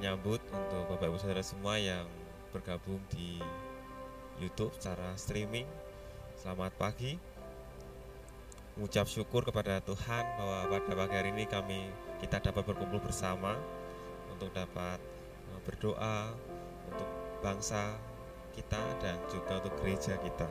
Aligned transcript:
menyambut 0.00 0.42
untuk 0.50 0.82
Bapak 0.90 1.06
Ibu 1.12 1.18
Saudara 1.22 1.46
semua 1.46 1.78
yang 1.78 2.02
bergabung 2.50 2.98
di 3.14 3.38
YouTube 4.42 4.74
secara 4.74 5.14
streaming. 5.14 5.68
Selamat 6.34 6.74
pagi. 6.74 7.14
Mengucap 8.74 9.06
syukur 9.06 9.46
kepada 9.46 9.78
Tuhan 9.84 10.24
bahwa 10.40 10.72
pada 10.72 10.94
pagi 11.04 11.14
hari 11.14 11.30
ini 11.36 11.44
kami 11.46 11.92
kita 12.18 12.42
dapat 12.42 12.66
berkumpul 12.66 12.98
bersama 12.98 13.54
untuk 14.34 14.50
dapat 14.50 14.98
eh, 15.52 15.60
berdoa 15.62 16.34
untuk 16.90 17.06
bangsa 17.38 17.94
kita 18.56 18.82
dan 18.98 19.20
juga 19.30 19.62
untuk 19.62 19.74
gereja 19.84 20.18
kita. 20.18 20.50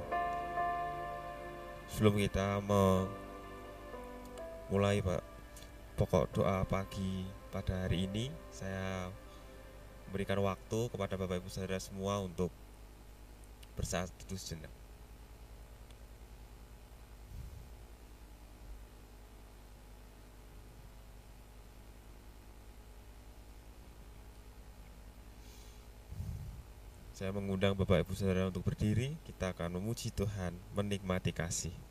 Sebelum 1.92 2.16
kita 2.22 2.62
memulai 2.64 3.10
pokok 6.00 6.32
doa 6.32 6.64
pagi 6.64 7.28
pada 7.52 7.84
hari 7.84 8.08
ini 8.08 8.32
saya 8.56 9.12
memberikan 10.08 10.40
waktu 10.40 10.88
kepada 10.88 11.20
Bapak 11.20 11.44
Ibu 11.44 11.52
Saudara 11.52 11.76
semua 11.76 12.24
untuk 12.24 12.48
bersaat 13.76 14.08
teduh 14.16 14.40
sejenak. 14.40 14.72
Saya 27.12 27.36
mengundang 27.36 27.76
Bapak 27.76 28.08
Ibu 28.08 28.16
Saudara 28.16 28.48
untuk 28.48 28.64
berdiri, 28.64 29.20
kita 29.28 29.52
akan 29.52 29.76
memuji 29.76 30.16
Tuhan, 30.16 30.56
menikmati 30.72 31.36
kasih. 31.36 31.89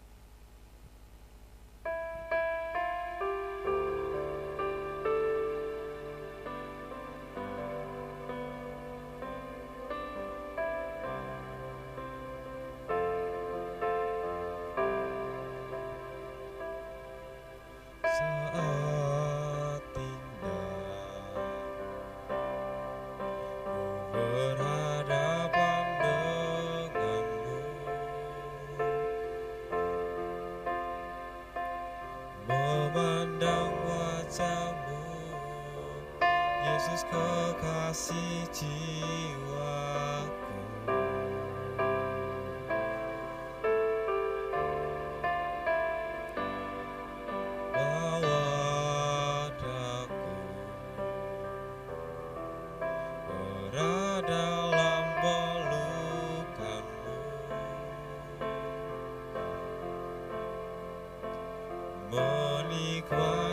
Menikmati 62.11 63.48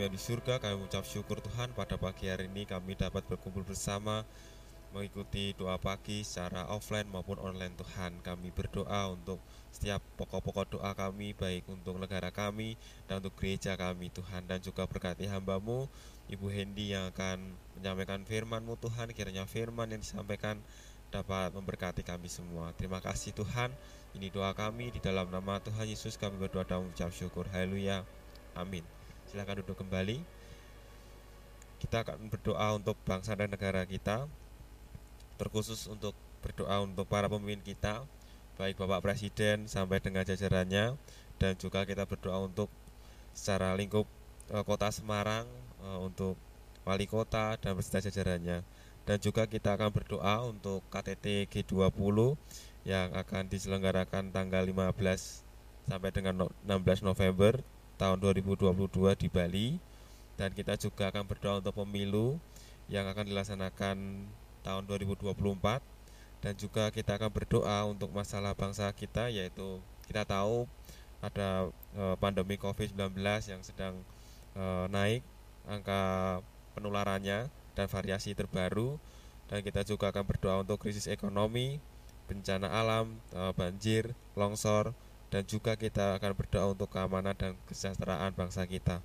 kami 0.00 0.08
yang 0.08 0.16
di 0.16 0.24
surga, 0.32 0.64
kami 0.64 0.80
mengucap 0.80 1.04
syukur 1.04 1.44
Tuhan 1.44 1.76
pada 1.76 2.00
pagi 2.00 2.24
hari 2.24 2.48
ini 2.48 2.64
kami 2.64 2.96
dapat 2.96 3.20
berkumpul 3.28 3.68
bersama 3.68 4.24
mengikuti 4.96 5.52
doa 5.52 5.76
pagi 5.76 6.24
secara 6.24 6.64
offline 6.72 7.04
maupun 7.04 7.36
online 7.36 7.76
Tuhan. 7.76 8.16
Kami 8.24 8.48
berdoa 8.48 9.12
untuk 9.12 9.36
setiap 9.68 10.00
pokok-pokok 10.16 10.80
doa 10.80 10.96
kami 10.96 11.36
baik 11.36 11.68
untuk 11.68 12.00
negara 12.00 12.32
kami 12.32 12.80
dan 13.04 13.20
untuk 13.20 13.36
gereja 13.36 13.76
kami 13.76 14.08
Tuhan. 14.08 14.48
Dan 14.48 14.64
juga 14.64 14.88
berkati 14.88 15.28
hambamu 15.28 15.84
Ibu 16.32 16.48
Hendy 16.48 16.96
yang 16.96 17.12
akan 17.12 17.52
menyampaikan 17.76 18.24
firman-Mu 18.24 18.80
Tuhan. 18.80 19.12
Kiranya 19.12 19.44
firman 19.44 19.92
yang 19.92 20.00
disampaikan 20.00 20.64
dapat 21.12 21.52
memberkati 21.52 22.00
kami 22.08 22.32
semua. 22.32 22.72
Terima 22.72 23.04
kasih 23.04 23.36
Tuhan. 23.36 23.68
Ini 24.16 24.32
doa 24.32 24.56
kami 24.56 24.96
di 24.96 25.00
dalam 25.04 25.28
nama 25.28 25.60
Tuhan 25.60 25.84
Yesus 25.84 26.16
kami 26.16 26.40
berdoa 26.40 26.64
dan 26.64 26.88
mengucap 26.88 27.12
syukur. 27.12 27.44
Haleluya. 27.52 28.08
Amin 28.56 28.99
silakan 29.30 29.62
duduk 29.62 29.78
kembali. 29.78 30.18
Kita 31.78 32.02
akan 32.02 32.26
berdoa 32.26 32.74
untuk 32.74 32.98
bangsa 33.06 33.38
dan 33.38 33.46
negara 33.46 33.86
kita 33.86 34.26
terkhusus 35.38 35.86
untuk 35.86 36.12
berdoa 36.42 36.82
untuk 36.82 37.06
para 37.06 37.30
pemimpin 37.30 37.62
kita 37.62 38.04
baik 38.58 38.76
Bapak 38.76 39.00
Presiden 39.06 39.64
sampai 39.70 40.02
dengan 40.04 40.26
jajarannya 40.26 40.98
dan 41.40 41.52
juga 41.56 41.88
kita 41.88 42.04
berdoa 42.04 42.44
untuk 42.44 42.68
secara 43.32 43.72
lingkup 43.72 44.04
e, 44.52 44.56
kota 44.66 44.92
Semarang 44.92 45.48
e, 45.80 45.88
untuk 46.04 46.36
wali 46.84 47.08
kota 47.08 47.56
dan 47.56 47.78
beserta 47.78 48.04
jajarannya. 48.04 48.66
Dan 49.08 49.16
juga 49.16 49.48
kita 49.48 49.80
akan 49.80 49.88
berdoa 49.94 50.44
untuk 50.44 50.84
KTT 50.92 51.48
G20 51.48 52.36
yang 52.84 53.08
akan 53.16 53.48
diselenggarakan 53.48 54.28
tanggal 54.34 54.60
15 54.60 54.92
sampai 55.88 56.10
dengan 56.12 56.52
16 56.68 57.00
November 57.06 57.64
tahun 58.00 58.16
2022 58.16 58.72
di 59.20 59.28
Bali. 59.28 59.68
Dan 60.40 60.56
kita 60.56 60.80
juga 60.80 61.12
akan 61.12 61.28
berdoa 61.28 61.60
untuk 61.60 61.84
pemilu 61.84 62.40
yang 62.88 63.04
akan 63.04 63.28
dilaksanakan 63.28 64.24
tahun 64.64 64.82
2024 64.88 65.36
dan 66.40 66.56
juga 66.56 66.88
kita 66.88 67.20
akan 67.20 67.28
berdoa 67.28 67.84
untuk 67.84 68.08
masalah 68.12 68.56
bangsa 68.56 68.88
kita 68.96 69.28
yaitu 69.28 69.80
kita 70.08 70.24
tahu 70.24 70.64
ada 71.20 71.68
e, 71.92 72.16
pandemi 72.16 72.56
Covid-19 72.56 73.20
yang 73.44 73.60
sedang 73.60 74.00
e, 74.56 74.64
naik 74.88 75.20
angka 75.68 76.40
penularannya 76.72 77.52
dan 77.76 77.86
variasi 77.86 78.32
terbaru. 78.32 78.96
Dan 79.52 79.60
kita 79.66 79.84
juga 79.84 80.14
akan 80.14 80.24
berdoa 80.24 80.62
untuk 80.62 80.78
krisis 80.80 81.10
ekonomi, 81.10 81.76
bencana 82.24 82.72
alam, 82.72 83.20
e, 83.36 83.40
banjir, 83.52 84.16
longsor 84.32 84.96
dan 85.30 85.46
juga 85.46 85.78
kita 85.78 86.18
akan 86.18 86.34
berdoa 86.34 86.74
untuk 86.74 86.90
keamanan 86.90 87.32
dan 87.38 87.54
kesejahteraan 87.70 88.34
bangsa 88.34 88.66
kita. 88.66 88.98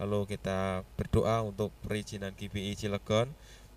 Lalu 0.00 0.36
kita 0.36 0.82
berdoa 0.96 1.44
untuk 1.44 1.68
perizinan 1.84 2.32
GBI 2.32 2.72
Cilegon 2.72 3.28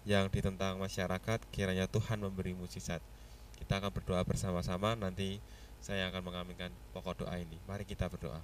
yang 0.07 0.31
ditentang 0.31 0.79
masyarakat 0.79 1.39
kiranya 1.51 1.87
Tuhan 1.87 2.19
memberi 2.19 2.55
mujizat 2.55 3.03
kita 3.63 3.79
akan 3.79 3.95
berdoa 3.95 4.21
bersama-sama 4.27 4.91
nanti 4.99 5.39
saya 5.79 6.11
akan 6.11 6.27
mengaminkan 6.27 6.71
pokok 6.91 7.23
doa 7.23 7.35
ini. 7.39 7.55
Mari 7.63 7.87
kita 7.87 8.11
berdoa 8.11 8.43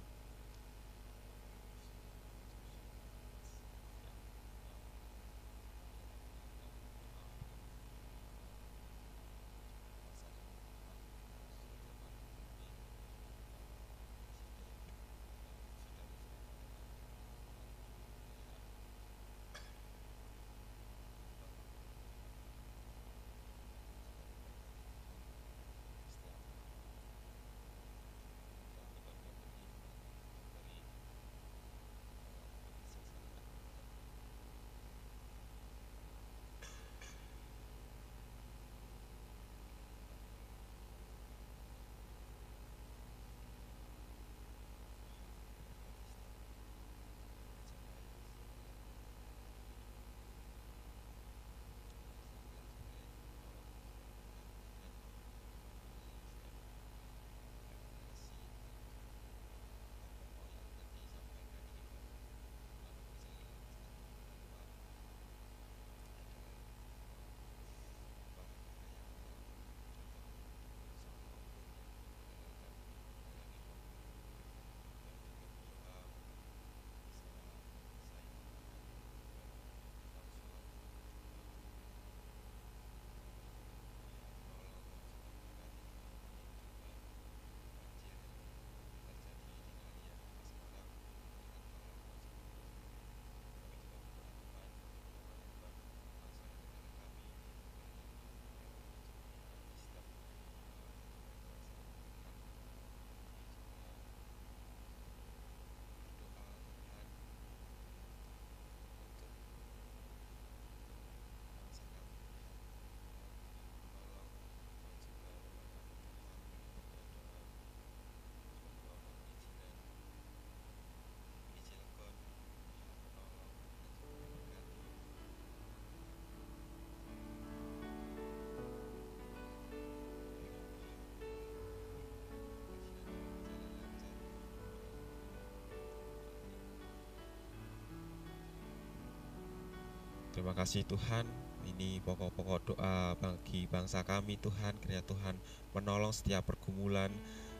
Terima 140.40 140.56
kasih 140.56 140.88
Tuhan. 140.88 141.28
Ini 141.68 142.00
pokok-pokok 142.00 142.72
doa 142.72 143.12
bagi 143.20 143.68
bangsa 143.68 144.00
kami 144.00 144.40
Tuhan. 144.40 144.72
Kiranya 144.80 145.04
Tuhan 145.04 145.36
menolong 145.76 146.16
setiap 146.16 146.48
pergumulan 146.48 147.12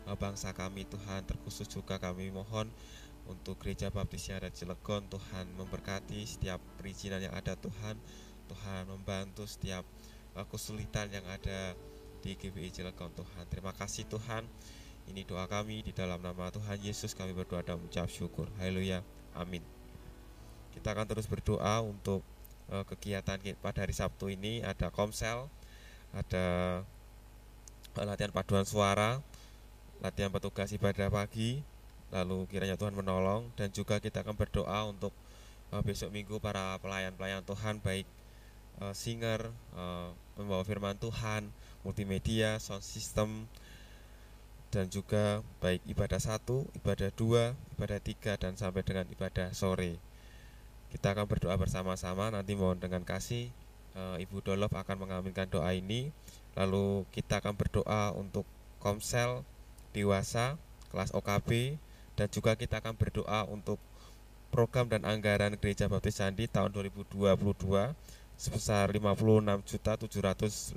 eh, 0.08 0.16
bangsa 0.16 0.56
kami 0.56 0.88
Tuhan. 0.88 1.28
Terkhusus 1.28 1.68
juga 1.68 2.00
kami 2.00 2.32
mohon 2.32 2.72
untuk 3.28 3.60
Gereja 3.60 3.92
Baptis 3.92 4.32
yang 4.32 4.40
ada 4.40 4.49
di 4.49 4.64
Cilegon 4.64 5.04
Tuhan 5.12 5.52
memberkati 5.60 6.25
setiap 6.25 6.56
perizinan 6.80 7.20
yang 7.20 7.37
ada 7.37 7.52
Tuhan. 7.52 8.00
Tuhan 8.49 8.88
membantu 8.88 9.44
setiap 9.44 9.84
eh, 10.40 10.46
kesulitan 10.49 11.12
yang 11.12 11.28
ada 11.28 11.76
di 12.25 12.32
GBI 12.32 12.72
Cilegon 12.72 13.12
Tuhan. 13.12 13.44
Terima 13.52 13.76
kasih 13.76 14.08
Tuhan. 14.08 14.49
Ini 15.04 15.28
doa 15.28 15.44
kami 15.44 15.84
di 15.84 15.92
dalam 15.92 16.25
nama 16.25 16.49
Tuhan 16.49 16.80
Yesus. 16.80 17.12
Kami 17.12 17.37
berdoa 17.37 17.60
dan 17.60 17.76
mengucap 17.76 18.08
syukur. 18.08 18.49
Haleluya. 18.56 19.04
Amin. 19.37 19.60
Kita 20.72 20.96
akan 20.96 21.04
terus 21.04 21.28
berdoa 21.28 21.84
untuk 21.84 22.25
uh, 22.70 22.84
kegiatan 22.86 23.38
pada 23.60 23.84
hari 23.84 23.94
Sabtu 23.94 24.30
ini 24.30 24.62
ada 24.64 24.88
komsel, 24.88 25.50
ada 26.14 26.46
uh, 27.98 28.06
latihan 28.06 28.32
paduan 28.32 28.64
suara, 28.64 29.20
latihan 30.00 30.30
petugas 30.30 30.70
ibadah 30.72 31.10
pagi, 31.10 31.60
lalu 32.14 32.46
kiranya 32.48 32.78
Tuhan 32.78 32.94
menolong 32.94 33.50
dan 33.58 33.68
juga 33.74 33.98
kita 33.98 34.22
akan 34.22 34.38
berdoa 34.38 34.88
untuk 34.88 35.12
uh, 35.74 35.82
besok 35.82 36.14
minggu 36.14 36.38
para 36.38 36.78
pelayan-pelayan 36.80 37.44
Tuhan 37.44 37.82
baik 37.82 38.06
singer, 38.96 39.52
uh, 39.76 40.08
membawa 40.40 40.64
firman 40.64 40.96
Tuhan, 40.96 41.52
multimedia, 41.84 42.56
sound 42.56 42.80
system 42.80 43.44
dan 44.70 44.86
juga 44.86 45.42
baik 45.58 45.82
ibadah 45.90 46.22
satu, 46.22 46.64
ibadah 46.78 47.10
dua, 47.12 47.58
ibadah 47.76 47.98
tiga 47.98 48.38
dan 48.38 48.54
sampai 48.54 48.86
dengan 48.86 49.04
ibadah 49.10 49.50
sore. 49.50 49.98
Kita 50.90 51.14
akan 51.14 51.26
berdoa 51.30 51.54
bersama-sama 51.54 52.35
nanti 52.35 52.59
mohon 52.59 52.78
dengan 52.82 53.06
kasih 53.06 53.49
e, 53.94 54.02
Ibu 54.26 54.42
Dolov 54.42 54.75
akan 54.75 55.06
mengaminkan 55.06 55.47
doa 55.47 55.70
ini. 55.70 56.11
Lalu 56.59 57.06
kita 57.14 57.38
akan 57.38 57.54
berdoa 57.54 58.11
untuk 58.18 58.42
Komsel 58.82 59.47
dewasa 59.94 60.59
kelas 60.90 61.14
OKB 61.14 61.78
dan 62.18 62.26
juga 62.28 62.59
kita 62.59 62.82
akan 62.82 62.99
berdoa 62.99 63.47
untuk 63.47 63.78
program 64.50 64.90
dan 64.90 65.06
anggaran 65.06 65.54
Gereja 65.54 65.87
Baptis 65.87 66.18
Sandi 66.18 66.50
tahun 66.50 66.75
2022 66.75 67.38
sebesar 68.35 68.90
56.750 68.90 70.75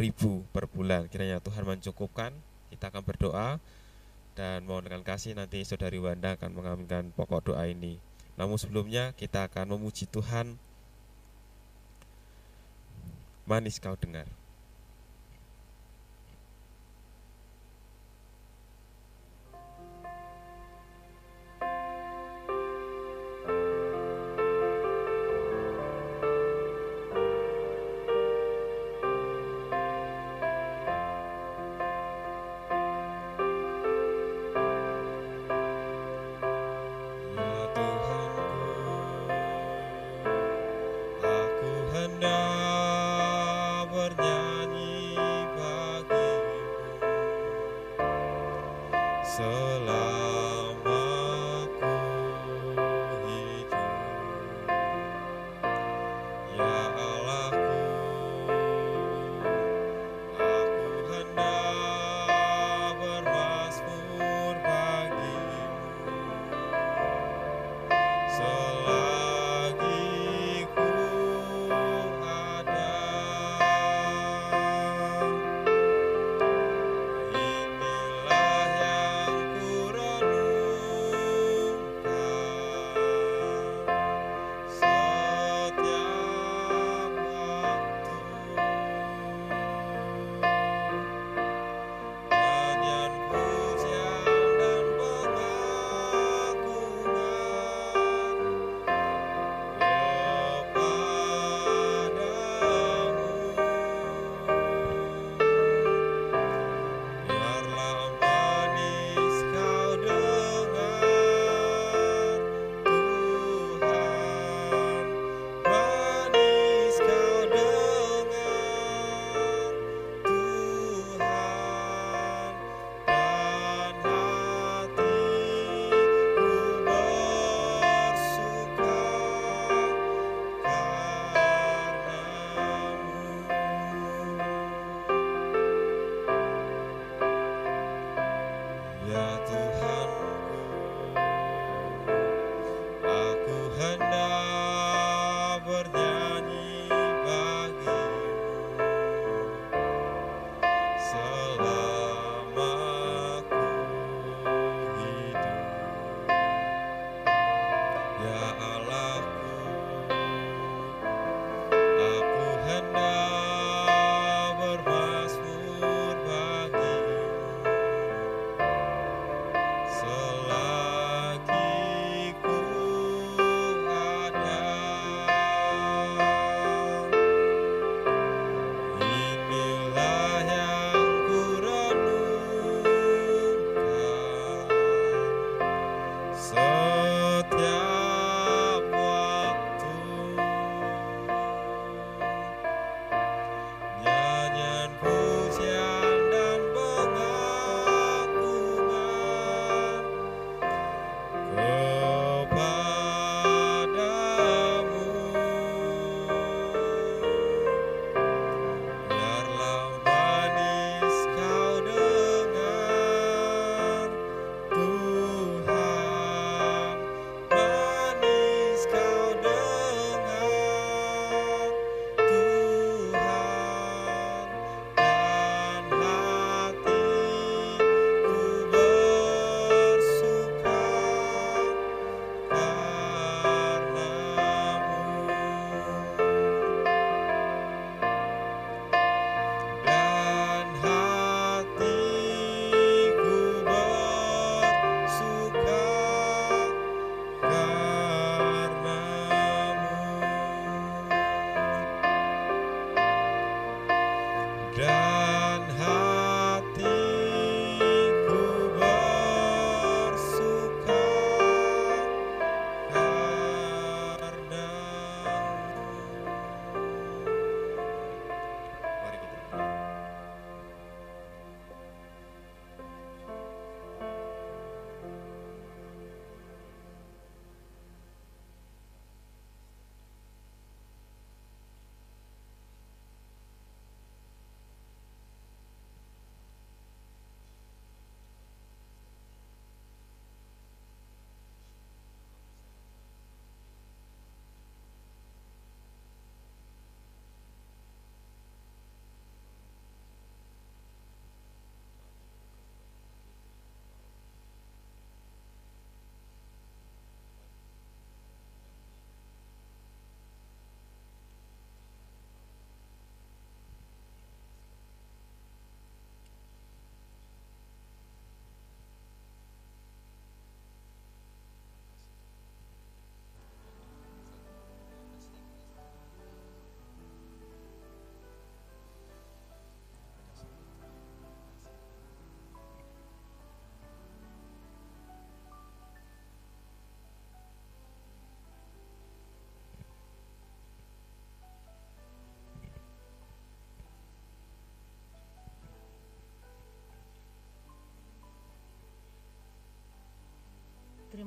ribu 0.00 0.32
per 0.50 0.64
bulan. 0.66 1.06
Kiranya 1.06 1.38
Tuhan 1.38 1.62
mencukupkan. 1.62 2.34
Kita 2.72 2.88
akan 2.88 3.04
berdoa 3.04 3.60
dan 4.32 4.64
mohon 4.64 4.88
dengan 4.88 5.04
kasih 5.04 5.36
nanti 5.36 5.60
saudari 5.62 6.00
Wanda 6.00 6.40
akan 6.40 6.56
mengaminkan 6.56 7.12
pokok 7.12 7.52
doa 7.52 7.68
ini. 7.68 8.00
Namun 8.36 8.56
sebelumnya 8.56 9.12
kita 9.14 9.48
akan 9.48 9.76
memuji 9.76 10.08
Tuhan. 10.08 10.56
Manis 13.44 13.82
kau 13.82 13.98
dengar. 13.98 14.28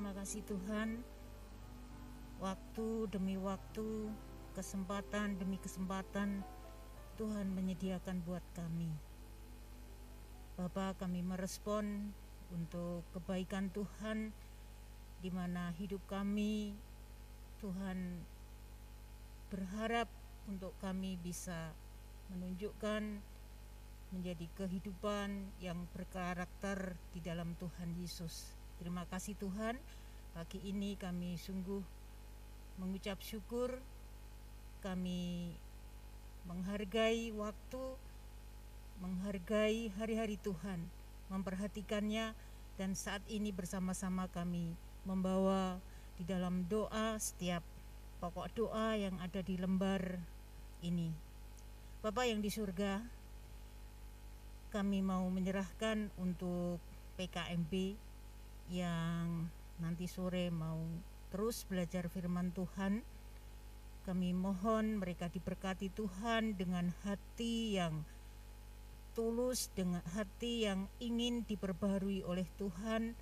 Terima 0.05 0.21
kasih 0.21 0.45
Tuhan. 0.45 1.01
Waktu 2.37 3.09
demi 3.09 3.41
waktu, 3.41 4.13
kesempatan 4.53 5.33
demi 5.41 5.57
kesempatan 5.57 6.45
Tuhan 7.17 7.49
menyediakan 7.49 8.21
buat 8.21 8.45
kami. 8.53 8.93
Bapak, 10.61 11.01
kami 11.01 11.25
merespon 11.25 12.13
untuk 12.53 13.01
kebaikan 13.17 13.73
Tuhan 13.73 14.29
di 15.25 15.33
mana 15.33 15.73
hidup 15.73 16.05
kami 16.05 16.77
Tuhan 17.57 18.21
berharap 19.49 20.05
untuk 20.45 20.77
kami 20.85 21.17
bisa 21.17 21.73
menunjukkan 22.29 23.25
menjadi 24.13 24.45
kehidupan 24.53 25.49
yang 25.65 25.89
berkarakter 25.97 26.93
di 27.09 27.25
dalam 27.25 27.57
Tuhan 27.57 27.97
Yesus. 27.97 28.54
Terima 28.75 29.07
kasih 29.07 29.39
Tuhan, 29.39 29.79
pagi 30.35 30.59
ini 30.67 30.99
kami 30.99 31.39
sungguh 31.39 31.79
mengucap 32.75 33.23
syukur, 33.23 33.79
kami 34.83 35.55
menghargai 36.43 37.31
waktu, 37.31 37.83
menghargai 38.99 39.95
hari-hari 39.95 40.35
Tuhan, 40.43 40.83
memperhatikannya, 41.31 42.35
dan 42.75 42.91
saat 42.99 43.23
ini 43.31 43.55
bersama-sama 43.55 44.27
kami 44.27 44.75
membawa 45.07 45.79
di 46.19 46.27
dalam 46.27 46.67
doa 46.67 47.15
setiap 47.15 47.63
pokok 48.19 48.51
doa 48.51 48.99
yang 48.99 49.15
ada 49.23 49.39
di 49.39 49.55
lembar 49.55 50.19
ini. 50.83 51.15
Bapak 52.03 52.27
yang 52.27 52.43
di 52.43 52.51
surga, 52.51 52.99
kami 54.75 54.99
mau 54.99 55.23
menyerahkan 55.31 56.11
untuk 56.19 56.83
PKMB 57.15 57.95
yang 58.69 59.51
nanti 59.77 60.07
sore 60.07 60.49
mau 60.49 60.79
terus 61.29 61.67
belajar 61.67 62.07
firman 62.09 62.55
Tuhan. 62.55 63.03
Kami 64.05 64.37
mohon 64.37 65.01
mereka 65.01 65.27
diberkati 65.33 65.89
Tuhan 65.89 66.53
dengan 66.53 66.93
hati 67.03 67.75
yang 67.81 68.05
tulus, 69.17 69.73
dengan 69.73 70.03
hati 70.13 70.69
yang 70.69 70.85
ingin 71.01 71.41
diperbaharui 71.47 72.21
oleh 72.21 72.45
Tuhan 72.61 73.17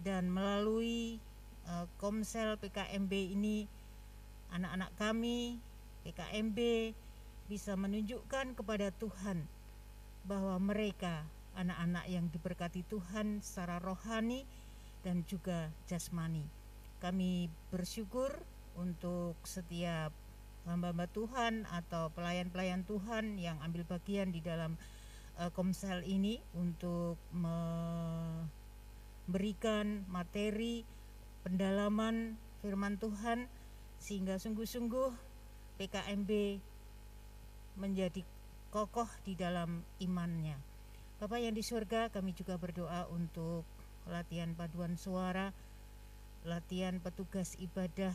dan 0.00 0.30
melalui 0.30 1.18
uh, 1.66 1.90
Komsel 1.98 2.60
PKMB 2.62 3.12
ini 3.34 3.66
anak-anak 4.54 4.90
kami 4.94 5.58
PKMB 6.06 6.58
bisa 7.50 7.74
menunjukkan 7.74 8.54
kepada 8.54 8.94
Tuhan 8.94 9.48
bahwa 10.24 10.56
mereka 10.60 11.26
anak-anak 11.54 12.04
yang 12.10 12.26
diberkati 12.32 12.82
Tuhan 12.88 13.40
secara 13.40 13.78
rohani 13.78 14.44
dan 15.04 15.22
juga 15.28 15.68
jasmani. 15.84 16.48
Kami 16.98 17.52
bersyukur 17.68 18.32
untuk 18.74 19.36
setiap 19.44 20.10
hamba-hamba 20.64 21.04
Tuhan 21.12 21.68
atau 21.68 22.08
pelayan-pelayan 22.16 22.88
Tuhan 22.88 23.36
yang 23.36 23.60
ambil 23.60 23.84
bagian 23.84 24.32
di 24.32 24.40
dalam 24.40 24.80
uh, 25.36 25.52
komsel 25.52 26.00
ini 26.08 26.40
untuk 26.56 27.20
memberikan 29.28 30.08
materi 30.08 30.88
pendalaman 31.44 32.40
firman 32.64 32.96
Tuhan 32.96 33.44
sehingga 34.00 34.40
sungguh-sungguh 34.40 35.12
PKMB 35.76 36.30
menjadi 37.76 38.24
kokoh 38.72 39.08
di 39.28 39.36
dalam 39.36 39.84
imannya. 40.00 40.56
Bapak 41.20 41.38
yang 41.38 41.54
di 41.54 41.62
surga, 41.62 42.10
kami 42.10 42.34
juga 42.34 42.58
berdoa 42.58 43.06
untuk 43.12 43.62
latihan 44.08 44.52
paduan 44.52 45.00
suara, 45.00 45.54
latihan 46.44 47.00
petugas 47.00 47.56
ibadah, 47.56 48.12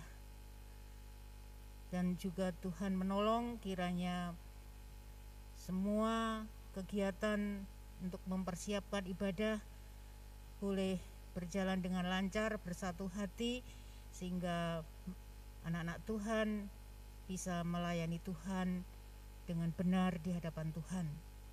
dan 1.90 2.14
juga 2.22 2.54
Tuhan 2.62 2.94
menolong 2.94 3.58
kiranya 3.62 4.38
semua 5.58 6.46
kegiatan 6.78 7.66
untuk 8.00 8.22
mempersiapkan 8.30 9.04
ibadah 9.10 9.58
boleh 10.62 11.02
berjalan 11.34 11.82
dengan 11.82 12.06
lancar, 12.06 12.62
bersatu 12.62 13.10
hati, 13.18 13.66
sehingga 14.14 14.86
anak-anak 15.66 16.00
Tuhan 16.06 16.48
bisa 17.26 17.62
melayani 17.66 18.22
Tuhan 18.22 18.86
dengan 19.50 19.74
benar 19.74 20.18
di 20.22 20.34
hadapan 20.34 20.70
Tuhan. 20.74 21.06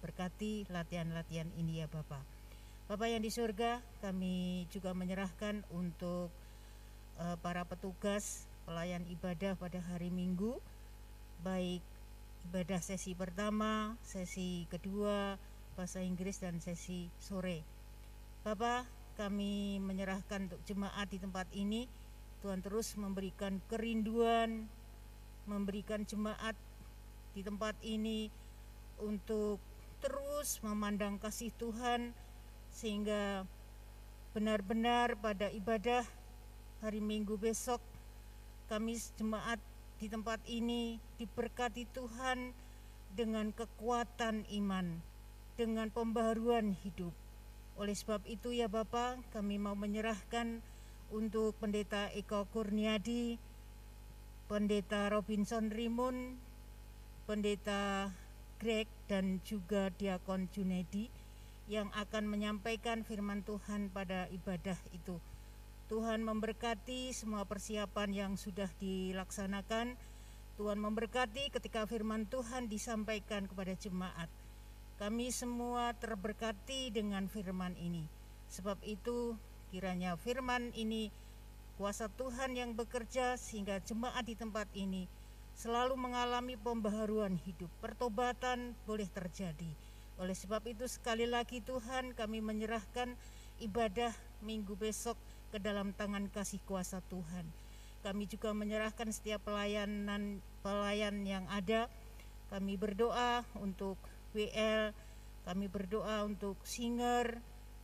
Berkati 0.04 0.68
latihan-latihan 0.68 1.48
ini 1.56 1.80
ya 1.80 1.88
Bapak. 1.88 2.35
Bapak 2.86 3.10
yang 3.10 3.18
di 3.18 3.34
surga, 3.34 3.82
kami 3.98 4.62
juga 4.70 4.94
menyerahkan 4.94 5.66
untuk 5.74 6.30
uh, 7.18 7.34
para 7.42 7.66
petugas 7.66 8.46
pelayan 8.62 9.02
ibadah 9.10 9.58
pada 9.58 9.82
hari 9.90 10.06
Minggu, 10.06 10.54
baik 11.42 11.82
ibadah 12.46 12.78
sesi 12.78 13.18
pertama, 13.18 13.98
sesi 14.06 14.70
kedua, 14.70 15.34
bahasa 15.74 15.98
Inggris 15.98 16.38
dan 16.38 16.62
sesi 16.62 17.10
sore. 17.18 17.66
Bapak, 18.46 18.86
kami 19.18 19.82
menyerahkan 19.82 20.46
untuk 20.46 20.62
jemaat 20.62 21.10
di 21.10 21.18
tempat 21.18 21.50
ini. 21.58 21.90
Tuhan 22.38 22.62
terus 22.62 22.94
memberikan 22.94 23.58
kerinduan, 23.66 24.70
memberikan 25.50 26.06
jemaat 26.06 26.54
di 27.34 27.42
tempat 27.42 27.74
ini 27.82 28.30
untuk 29.02 29.58
terus 29.98 30.62
memandang 30.62 31.18
kasih 31.18 31.50
Tuhan 31.58 32.14
sehingga 32.76 33.48
benar-benar 34.36 35.16
pada 35.16 35.48
ibadah 35.48 36.04
hari 36.84 37.00
Minggu 37.00 37.40
besok 37.40 37.80
kami 38.68 39.00
jemaat 39.16 39.56
di 39.96 40.12
tempat 40.12 40.44
ini 40.44 41.00
diberkati 41.16 41.88
Tuhan 41.96 42.52
dengan 43.16 43.48
kekuatan 43.56 44.44
iman, 44.60 45.00
dengan 45.56 45.88
pembaruan 45.88 46.76
hidup. 46.84 47.16
Oleh 47.80 47.96
sebab 47.96 48.20
itu 48.28 48.52
ya 48.52 48.68
Bapak, 48.68 49.24
kami 49.32 49.56
mau 49.56 49.72
menyerahkan 49.72 50.60
untuk 51.08 51.56
Pendeta 51.56 52.12
Eko 52.12 52.44
Kurniadi, 52.52 53.40
Pendeta 54.52 55.08
Robinson 55.08 55.72
Rimun, 55.72 56.36
Pendeta 57.24 58.12
Greg 58.60 58.84
dan 59.08 59.40
juga 59.48 59.88
Diakon 59.96 60.52
Junedi 60.52 61.15
yang 61.66 61.90
akan 61.98 62.30
menyampaikan 62.30 63.02
firman 63.02 63.42
Tuhan 63.42 63.90
pada 63.90 64.30
ibadah 64.30 64.78
itu. 64.94 65.18
Tuhan 65.86 66.22
memberkati 66.22 67.14
semua 67.14 67.46
persiapan 67.46 68.10
yang 68.10 68.32
sudah 68.38 68.70
dilaksanakan. 68.78 69.98
Tuhan 70.58 70.78
memberkati 70.78 71.50
ketika 71.52 71.86
firman 71.86 72.26
Tuhan 72.26 72.66
disampaikan 72.66 73.46
kepada 73.46 73.74
jemaat. 73.78 74.30
Kami 74.96 75.28
semua 75.28 75.92
terberkati 75.94 76.90
dengan 76.90 77.28
firman 77.28 77.76
ini. 77.76 78.02
Sebab 78.50 78.80
itu, 78.86 79.36
kiranya 79.70 80.16
firman 80.16 80.72
ini 80.72 81.12
kuasa 81.76 82.08
Tuhan 82.08 82.56
yang 82.56 82.72
bekerja 82.72 83.36
sehingga 83.36 83.82
jemaat 83.84 84.24
di 84.24 84.34
tempat 84.38 84.70
ini 84.72 85.04
selalu 85.52 85.94
mengalami 85.98 86.56
pembaharuan 86.56 87.36
hidup. 87.36 87.68
Pertobatan 87.84 88.72
boleh 88.88 89.06
terjadi 89.12 89.85
oleh 90.16 90.32
sebab 90.32 90.64
itu 90.64 90.88
sekali 90.88 91.28
lagi 91.28 91.60
Tuhan 91.60 92.16
kami 92.16 92.40
menyerahkan 92.40 93.12
ibadah 93.60 94.12
minggu 94.40 94.72
besok 94.72 95.20
ke 95.52 95.60
dalam 95.60 95.92
tangan 95.92 96.32
kasih 96.32 96.60
kuasa 96.64 97.04
Tuhan. 97.12 97.44
Kami 98.00 98.24
juga 98.24 98.56
menyerahkan 98.56 99.12
setiap 99.12 99.44
pelayanan 99.44 100.40
pelayan 100.64 101.20
yang 101.28 101.44
ada. 101.52 101.92
Kami 102.48 102.80
berdoa 102.80 103.44
untuk 103.60 104.00
WL, 104.32 104.94
kami 105.44 105.66
berdoa 105.68 106.24
untuk 106.24 106.56
singer, 106.64 107.36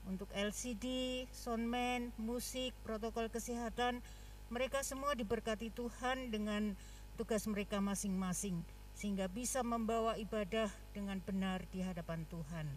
untuk 0.08 0.30
LCD, 0.32 1.26
soundman, 1.34 2.16
musik, 2.16 2.72
protokol 2.80 3.28
kesehatan. 3.28 4.00
Mereka 4.48 4.80
semua 4.80 5.12
diberkati 5.12 5.68
Tuhan 5.68 6.32
dengan 6.32 6.78
tugas 7.20 7.44
mereka 7.44 7.82
masing-masing 7.82 8.81
sehingga 9.02 9.26
bisa 9.26 9.66
membawa 9.66 10.14
ibadah 10.14 10.70
dengan 10.94 11.18
benar 11.18 11.66
di 11.74 11.82
hadapan 11.82 12.22
Tuhan. 12.30 12.70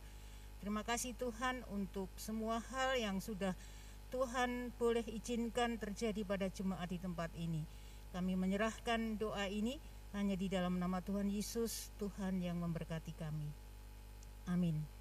Terima 0.57 0.81
kasih 0.81 1.13
Tuhan 1.21 1.61
untuk 1.69 2.09
semua 2.17 2.57
hal 2.73 2.97
yang 2.97 3.21
sudah 3.21 3.53
Tuhan 4.09 4.73
boleh 4.81 5.05
izinkan 5.05 5.77
terjadi 5.77 6.25
pada 6.25 6.49
jemaat 6.49 6.89
di 6.89 6.97
tempat 6.97 7.29
ini. 7.37 7.61
Kami 8.09 8.33
menyerahkan 8.33 9.21
doa 9.21 9.45
ini 9.45 9.77
hanya 10.17 10.33
di 10.33 10.49
dalam 10.49 10.81
nama 10.81 10.97
Tuhan 10.97 11.29
Yesus, 11.29 11.93
Tuhan 12.01 12.41
yang 12.41 12.57
memberkati 12.57 13.13
kami. 13.13 13.45
Amin. 14.49 14.94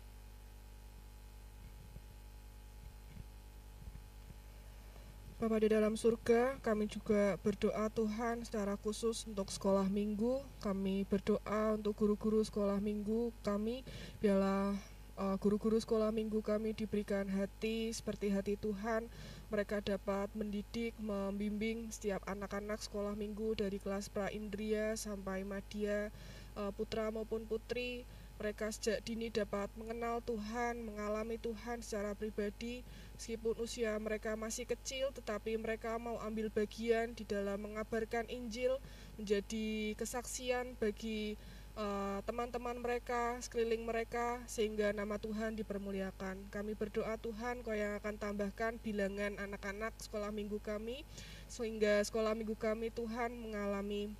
Bapa 5.34 5.58
di 5.58 5.66
dalam 5.66 5.98
surga, 5.98 6.62
kami 6.62 6.86
juga 6.86 7.34
berdoa 7.42 7.90
Tuhan 7.90 8.46
secara 8.46 8.78
khusus 8.78 9.26
untuk 9.26 9.50
sekolah 9.50 9.90
minggu. 9.90 10.38
Kami 10.62 11.02
berdoa 11.10 11.74
untuk 11.74 11.98
guru-guru 11.98 12.38
sekolah 12.38 12.78
minggu 12.78 13.34
kami, 13.42 13.82
biarlah 14.22 14.78
uh, 15.18 15.34
guru-guru 15.42 15.74
sekolah 15.74 16.14
minggu 16.14 16.38
kami 16.38 16.70
diberikan 16.70 17.26
hati 17.26 17.90
seperti 17.90 18.30
hati 18.30 18.54
Tuhan. 18.54 19.10
Mereka 19.50 19.82
dapat 19.82 20.30
mendidik, 20.38 20.94
membimbing 21.02 21.90
setiap 21.90 22.22
anak-anak 22.30 22.78
sekolah 22.78 23.18
minggu 23.18 23.58
dari 23.58 23.82
kelas 23.82 24.14
pra 24.14 24.30
indria 24.30 24.94
sampai 24.94 25.42
madya, 25.42 26.14
uh, 26.54 26.70
putra 26.70 27.10
maupun 27.10 27.42
putri. 27.42 28.06
Mereka 28.34 28.70
sejak 28.74 29.02
dini 29.06 29.30
dapat 29.30 29.70
mengenal 29.78 30.18
Tuhan, 30.22 30.82
mengalami 30.82 31.38
Tuhan 31.38 31.82
secara 31.86 32.18
pribadi, 32.18 32.82
meskipun 33.14 33.56
usia 33.62 33.94
mereka 34.02 34.34
masih 34.34 34.66
kecil, 34.68 35.14
tetapi 35.14 35.56
mereka 35.56 35.96
mau 35.96 36.18
ambil 36.20 36.50
bagian 36.50 37.14
di 37.14 37.22
dalam 37.24 37.62
mengabarkan 37.62 38.26
Injil, 38.28 38.76
menjadi 39.16 39.94
kesaksian 39.96 40.74
bagi 40.76 41.38
Eh, 41.74 42.20
teman-teman 42.22 42.78
uh, 42.78 42.82
mereka, 42.86 43.34
sekeliling 43.42 43.82
mereka, 43.82 44.38
sehingga 44.46 44.94
nama 44.94 45.18
Tuhan 45.18 45.58
dipermuliakan. 45.58 46.46
Kami 46.46 46.78
berdoa 46.78 47.18
Tuhan, 47.18 47.66
Kau 47.66 47.74
yang 47.74 47.98
akan 47.98 48.14
tambahkan 48.14 48.78
bilangan 48.78 49.34
anak-anak 49.42 49.90
sekolah 49.98 50.30
minggu 50.30 50.62
kami, 50.62 51.02
sehingga 51.50 51.98
sekolah 52.06 52.38
minggu 52.38 52.54
kami 52.54 52.94
Tuhan 52.94 53.34
mengalami 53.34 54.14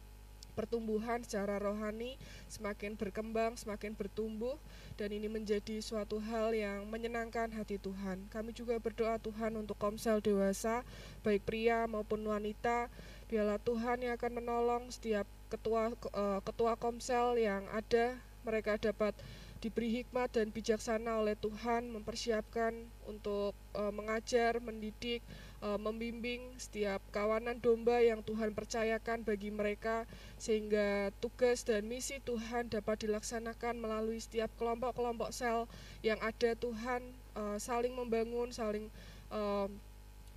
pertumbuhan 0.54 1.20
secara 1.26 1.58
rohani 1.58 2.16
semakin 2.48 2.94
berkembang, 2.94 3.58
semakin 3.58 3.92
bertumbuh 3.92 4.56
dan 4.94 5.10
ini 5.10 5.26
menjadi 5.26 5.82
suatu 5.82 6.22
hal 6.22 6.54
yang 6.54 6.86
menyenangkan 6.86 7.50
hati 7.52 7.76
Tuhan. 7.82 8.30
Kami 8.30 8.54
juga 8.54 8.78
berdoa 8.78 9.18
Tuhan 9.18 9.58
untuk 9.58 9.74
komsel 9.76 10.22
dewasa, 10.22 10.86
baik 11.26 11.42
pria 11.44 11.84
maupun 11.90 12.22
wanita. 12.24 12.88
Biarlah 13.26 13.58
Tuhan 13.58 14.06
yang 14.06 14.14
akan 14.14 14.32
menolong 14.38 14.82
setiap 14.94 15.26
ketua 15.50 15.90
uh, 16.14 16.40
ketua 16.46 16.78
komsel 16.78 17.36
yang 17.36 17.66
ada 17.74 18.18
mereka 18.46 18.78
dapat 18.78 19.16
diberi 19.64 20.04
hikmat 20.04 20.36
dan 20.36 20.52
bijaksana 20.52 21.24
oleh 21.24 21.32
Tuhan 21.40 21.88
mempersiapkan 21.88 22.76
untuk 23.08 23.56
uh, 23.72 23.88
mengajar, 23.88 24.60
mendidik, 24.60 25.24
uh, 25.64 25.80
membimbing 25.80 26.52
setiap 26.60 27.00
kawanan 27.08 27.56
domba 27.64 27.96
yang 28.04 28.20
Tuhan 28.20 28.52
percayakan 28.52 29.24
bagi 29.24 29.48
mereka 29.48 30.04
sehingga 30.36 31.08
tugas 31.24 31.64
dan 31.64 31.88
misi 31.88 32.20
Tuhan 32.20 32.68
dapat 32.68 33.08
dilaksanakan 33.08 33.80
melalui 33.80 34.20
setiap 34.20 34.52
kelompok-kelompok 34.60 35.32
sel 35.32 35.64
yang 36.04 36.20
ada. 36.20 36.52
Tuhan 36.52 37.00
uh, 37.32 37.56
saling 37.56 37.96
membangun, 37.96 38.52
saling 38.52 38.92
uh, 39.32 39.72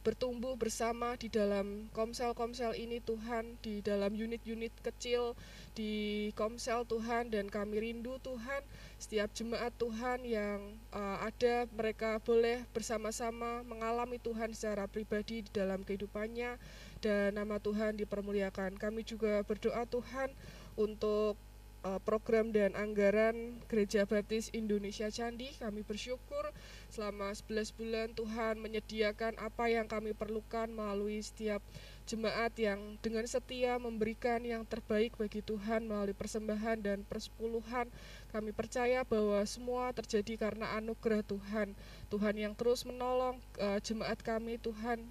bertumbuh 0.07 0.55
bersama 0.55 1.19
di 1.19 1.27
dalam 1.27 1.91
komsel-komsel 1.91 2.79
ini 2.79 3.03
Tuhan, 3.03 3.59
di 3.59 3.83
dalam 3.83 4.15
unit-unit 4.15 4.71
kecil 4.79 5.35
di 5.75 6.31
komsel 6.31 6.87
Tuhan 6.87 7.27
dan 7.27 7.51
kami 7.51 7.83
rindu 7.83 8.15
Tuhan 8.23 8.63
setiap 8.95 9.27
jemaat 9.35 9.75
Tuhan 9.75 10.23
yang 10.23 10.79
uh, 10.95 11.27
ada 11.27 11.67
mereka 11.75 12.23
boleh 12.23 12.63
bersama-sama 12.71 13.67
mengalami 13.67 14.15
Tuhan 14.15 14.55
secara 14.55 14.87
pribadi 14.87 15.43
di 15.43 15.51
dalam 15.51 15.83
kehidupannya 15.83 16.55
dan 17.03 17.35
nama 17.35 17.59
Tuhan 17.59 17.99
dipermuliakan. 17.99 18.79
Kami 18.79 19.03
juga 19.03 19.43
berdoa 19.43 19.83
Tuhan 19.91 20.31
untuk 20.79 21.35
uh, 21.83 21.99
program 22.01 22.55
dan 22.55 22.73
anggaran 22.79 23.59
Gereja 23.67 24.07
Baptis 24.07 24.49
Indonesia 24.55 25.11
Candi. 25.11 25.51
Kami 25.59 25.83
bersyukur 25.83 26.47
selama 26.87 27.33
11 27.35 27.75
bulan 27.75 28.07
Tuhan 28.15 28.61
menyediakan 28.61 29.35
apa 29.39 29.67
yang 29.67 29.87
kami 29.89 30.15
perlukan 30.15 30.71
melalui 30.71 31.19
setiap 31.19 31.59
jemaat 32.07 32.55
yang 32.55 32.95
dengan 33.03 33.27
setia 33.27 33.75
memberikan 33.75 34.39
yang 34.39 34.63
terbaik 34.63 35.19
bagi 35.19 35.43
Tuhan 35.43 35.91
melalui 35.91 36.15
persembahan 36.15 36.79
dan 36.79 37.03
persepuluhan. 37.03 37.91
Kami 38.31 38.55
percaya 38.55 39.03
bahwa 39.03 39.43
semua 39.43 39.91
terjadi 39.91 40.47
karena 40.47 40.79
anugerah 40.79 41.25
Tuhan. 41.27 41.75
Tuhan 42.07 42.35
yang 42.39 42.53
terus 42.55 42.87
menolong 42.87 43.43
uh, 43.59 43.79
jemaat 43.83 44.23
kami, 44.23 44.55
Tuhan 44.55 45.03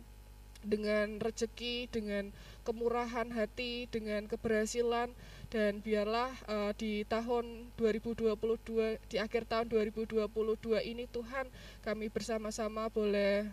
dengan 0.66 1.22
rezeki, 1.22 1.86
dengan 1.88 2.34
kemurahan 2.66 3.30
hati, 3.30 3.86
dengan 3.86 4.26
keberhasilan 4.26 5.14
dan 5.46 5.78
biarlah 5.78 6.34
uh, 6.50 6.74
di 6.74 7.06
tahun 7.06 7.70
2022 7.78 8.34
di 9.06 9.16
akhir 9.22 9.46
tahun 9.46 9.70
2022 9.70 10.26
ini 10.82 11.06
Tuhan 11.06 11.46
kami 11.86 12.10
bersama-sama 12.10 12.90
boleh 12.90 13.46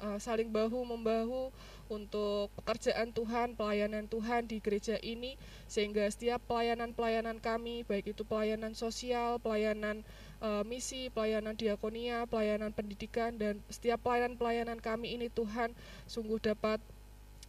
uh, 0.00 0.16
saling 0.16 0.48
bahu 0.48 0.80
membahu 0.88 1.52
untuk 1.90 2.54
pekerjaan 2.62 3.10
Tuhan, 3.10 3.58
pelayanan 3.58 4.06
Tuhan 4.06 4.46
di 4.46 4.62
gereja 4.62 4.96
ini 5.02 5.34
sehingga 5.66 6.06
setiap 6.08 6.40
pelayanan-pelayanan 6.46 7.42
kami 7.42 7.82
baik 7.84 8.14
itu 8.16 8.22
pelayanan 8.24 8.72
sosial, 8.72 9.42
pelayanan 9.42 10.06
uh, 10.40 10.64
misi, 10.66 11.08
pelayanan 11.12 11.56
diakonia, 11.56 12.26
pelayanan 12.26 12.72
pendidikan 12.74 13.36
dan 13.36 13.60
setiap 13.72 14.00
pelayanan-pelayanan 14.04 14.80
kami 14.80 15.16
ini 15.16 15.28
Tuhan 15.32 15.72
sungguh 16.08 16.40
dapat 16.42 16.80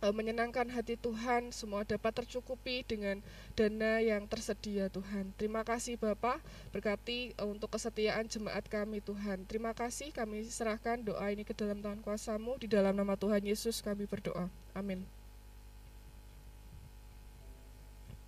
Eh, 0.01 0.09
menyenangkan 0.09 0.65
hati 0.73 0.97
Tuhan, 0.97 1.53
semua 1.53 1.85
dapat 1.85 2.09
tercukupi 2.09 2.81
dengan 2.81 3.21
dana 3.53 4.01
yang 4.01 4.25
tersedia 4.25 4.89
Tuhan. 4.89 5.29
Terima 5.37 5.61
kasih 5.61 5.93
Bapak, 5.93 6.41
berkati 6.73 7.37
eh, 7.37 7.45
untuk 7.45 7.69
kesetiaan 7.69 8.25
jemaat 8.25 8.65
kami 8.65 8.97
Tuhan. 9.05 9.45
Terima 9.45 9.77
kasih 9.77 10.09
kami 10.09 10.41
serahkan 10.49 11.05
doa 11.05 11.29
ini 11.29 11.45
ke 11.45 11.53
dalam 11.53 11.85
tangan 11.85 12.01
kuasamu, 12.01 12.57
di 12.57 12.65
dalam 12.65 12.97
nama 12.97 13.13
Tuhan 13.13 13.45
Yesus 13.45 13.85
kami 13.85 14.09
berdoa. 14.09 14.49
Amin. 14.73 15.05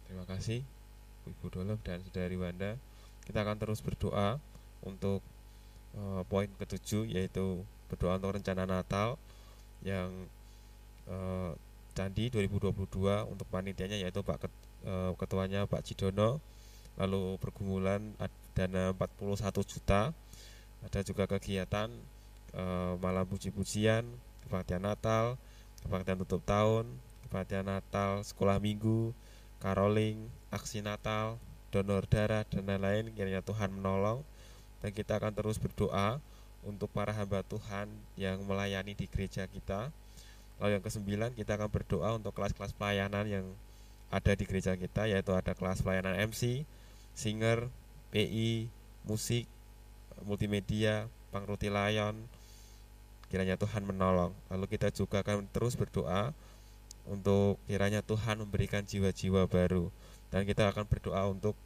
Terima 0.06 0.30
kasih 0.30 0.62
Ibu 1.26 1.50
Dolop 1.50 1.82
dan 1.82 2.06
Saudari 2.06 2.38
Wanda. 2.38 2.78
Kita 3.26 3.42
akan 3.42 3.58
terus 3.58 3.82
berdoa 3.82 4.38
untuk 4.84 5.24
uh, 5.98 6.22
poin 6.28 6.48
ketujuh 6.60 7.10
yaitu 7.10 7.64
berdoa 7.90 8.18
untuk 8.18 8.38
rencana 8.40 8.64
Natal 8.68 9.20
yang 9.84 10.10
uh, 11.08 11.52
Candi 11.94 12.34
2022 12.34 12.74
untuk 13.30 13.46
panitianya 13.54 14.02
yaitu 14.02 14.26
Pak 14.26 14.50
uh, 14.88 15.14
ketuanya 15.14 15.70
Pak 15.70 15.86
Cidono 15.86 16.42
lalu 16.98 17.38
pergumulan 17.42 18.02
dana 18.54 18.94
41 18.94 19.40
juta. 19.66 20.14
Ada 20.84 21.00
juga 21.06 21.26
kegiatan 21.30 21.90
uh, 22.58 23.00
malam 23.00 23.24
puji-pujian 23.30 24.04
kebaktian 24.46 24.84
Natal 24.84 25.40
kebaktian 25.84 26.20
tutup 26.24 26.44
tahun 26.44 26.88
kebaktian 27.28 27.68
Natal 27.68 28.24
sekolah 28.24 28.60
minggu 28.60 29.16
caroling 29.64 30.28
aksi 30.52 30.84
Natal 30.84 31.40
donor 31.74 32.06
darah 32.06 32.46
dan 32.46 32.70
lain-lain. 32.70 33.10
Kiranya 33.16 33.42
Tuhan 33.42 33.74
menolong 33.74 34.22
dan 34.84 34.92
kita 34.92 35.16
akan 35.18 35.32
terus 35.32 35.56
berdoa 35.56 36.20
untuk 36.68 36.92
para 36.92 37.16
hamba 37.16 37.40
Tuhan 37.48 37.88
yang 38.20 38.44
melayani 38.44 38.94
di 38.94 39.08
gereja 39.08 39.48
kita 39.48 39.90
Lalu 40.62 40.80
yang 40.80 40.84
kesembilan 40.86 41.32
kita 41.34 41.58
akan 41.58 41.68
berdoa 41.68 42.10
untuk 42.16 42.32
kelas-kelas 42.36 42.72
pelayanan 42.78 43.26
yang 43.26 43.46
ada 44.14 44.32
di 44.32 44.48
gereja 44.48 44.78
kita 44.78 45.10
yaitu 45.10 45.34
ada 45.34 45.58
kelas 45.58 45.82
pelayanan 45.82 46.16
MC, 46.30 46.64
singer, 47.18 47.68
PI, 48.14 48.72
musik, 49.04 49.50
multimedia, 50.24 51.10
pangruti 51.34 51.74
layon. 51.74 52.16
Kiranya 53.28 53.58
Tuhan 53.58 53.82
menolong. 53.82 54.32
Lalu 54.54 54.66
kita 54.72 54.94
juga 54.94 55.26
akan 55.26 55.50
terus 55.50 55.74
berdoa 55.74 56.32
untuk 57.10 57.58
kiranya 57.68 58.00
Tuhan 58.00 58.40
memberikan 58.40 58.86
jiwa-jiwa 58.86 59.50
baru 59.52 59.92
dan 60.32 60.48
kita 60.48 60.72
akan 60.72 60.88
berdoa 60.88 61.28
untuk 61.28 61.58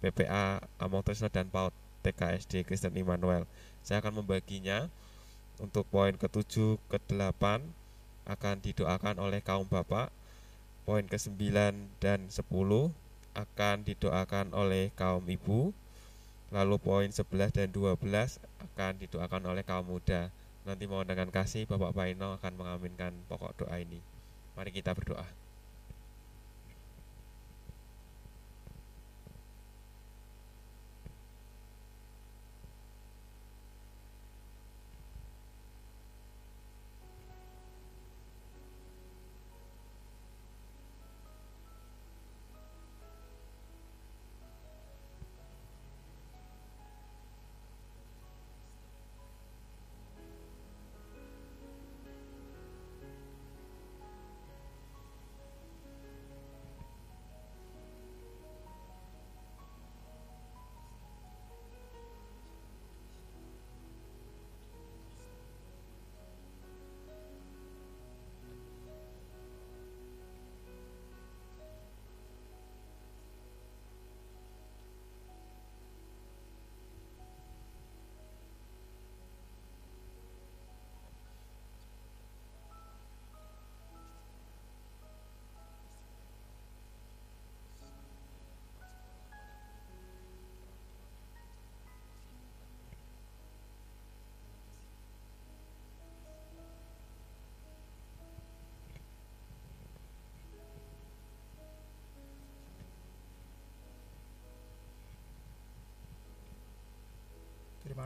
PPA 0.00 0.64
Among 0.80 1.04
Trisno 1.04 1.28
dan 1.28 1.52
PAUD 1.52 1.74
TKSD 2.08 2.64
Kristen 2.64 2.96
Immanuel. 2.96 3.44
Saya 3.84 4.00
akan 4.00 4.24
membaginya 4.24 4.88
untuk 5.60 5.84
poin 5.92 6.16
ke-7, 6.16 6.80
ke-8, 6.88 7.60
akan 8.24 8.56
didoakan 8.64 9.20
oleh 9.20 9.44
kaum 9.44 9.68
bapak. 9.68 10.08
Poin 10.88 11.04
ke-9 11.04 11.36
dan 12.00 12.20
10 12.32 12.40
akan 13.36 13.76
didoakan 13.84 14.56
oleh 14.56 14.88
kaum 14.96 15.20
ibu. 15.28 15.76
Lalu 16.48 16.80
poin 16.80 17.08
11 17.12 17.52
dan 17.52 17.68
12 17.68 18.00
akan 18.56 18.92
didoakan 18.96 19.42
oleh 19.52 19.60
kaum 19.68 19.84
muda. 19.84 20.32
Nanti 20.64 20.88
mau 20.88 21.04
dengan 21.04 21.28
kasih 21.28 21.68
Bapak 21.68 21.92
Paino 21.92 22.40
akan 22.40 22.52
mengaminkan 22.56 23.12
pokok 23.28 23.64
doa 23.64 23.76
ini. 23.76 24.00
Mari 24.56 24.72
kita 24.72 24.96
berdoa. 24.96 25.47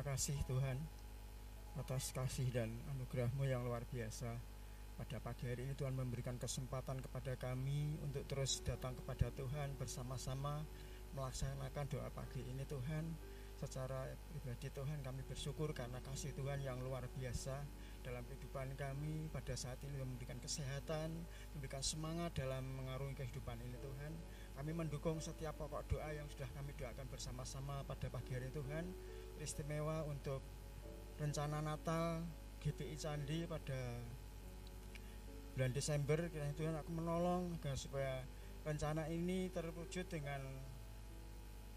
Kasih 0.03 0.35
Tuhan 0.51 0.83
atas 1.79 2.11
kasih 2.11 2.51
dan 2.51 2.75
anugerahmu 2.91 3.47
yang 3.47 3.63
luar 3.63 3.87
biasa. 3.87 4.35
Pada 4.99 5.23
pagi 5.23 5.47
hari 5.47 5.63
ini 5.63 5.79
Tuhan 5.79 5.95
memberikan 5.95 6.35
kesempatan 6.43 6.99
kepada 6.99 7.39
kami 7.39 8.03
untuk 8.03 8.27
terus 8.27 8.67
datang 8.67 8.99
kepada 8.99 9.31
Tuhan 9.31 9.79
bersama-sama 9.79 10.67
melaksanakan 11.15 11.87
doa 11.87 12.11
pagi 12.11 12.43
ini 12.43 12.67
Tuhan. 12.67 13.15
Secara 13.63 14.11
pribadi 14.35 14.75
Tuhan 14.75 15.07
kami 15.07 15.23
bersyukur 15.23 15.71
karena 15.71 16.03
kasih 16.03 16.35
Tuhan 16.35 16.67
yang 16.67 16.83
luar 16.83 17.07
biasa 17.15 17.63
dalam 18.03 18.27
kehidupan 18.27 18.75
kami 18.75 19.31
pada 19.31 19.55
saat 19.55 19.79
ini 19.87 20.03
memberikan 20.03 20.43
kesehatan, 20.43 21.15
memberikan 21.55 21.79
semangat 21.79 22.35
dalam 22.35 22.67
mengarungi 22.75 23.23
kehidupan 23.23 23.55
ini 23.63 23.79
Tuhan. 23.79 24.13
Kami 24.59 24.73
mendukung 24.75 25.23
setiap 25.23 25.55
pokok 25.63 25.95
doa 25.95 26.11
yang 26.11 26.27
sudah 26.27 26.51
kami 26.59 26.75
doakan 26.75 27.07
bersama-sama 27.07 27.87
pada 27.87 28.11
pagi 28.11 28.35
hari 28.35 28.51
Tuhan. 28.51 28.91
Istimewa 29.43 30.07
untuk 30.07 30.39
rencana 31.19 31.59
Natal 31.59 32.23
GPI 32.63 32.95
Candi 32.95 33.43
pada 33.51 33.99
bulan 35.59 35.75
Desember. 35.75 36.31
Kiranya 36.31 36.55
Tuhan 36.55 36.79
aku 36.79 36.91
menolong 36.95 37.59
agar 37.59 37.75
supaya 37.75 38.23
rencana 38.63 39.11
ini 39.11 39.51
terwujud 39.51 40.07
dengan 40.07 40.41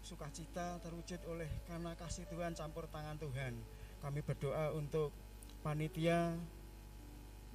sukacita 0.06 0.78
terwujud 0.86 1.18
oleh 1.26 1.50
karena 1.66 1.98
kasih 1.98 2.30
Tuhan 2.30 2.54
campur 2.54 2.86
tangan 2.86 3.18
Tuhan. 3.18 3.58
Kami 3.98 4.22
berdoa 4.22 4.70
untuk 4.78 5.10
panitia 5.66 6.38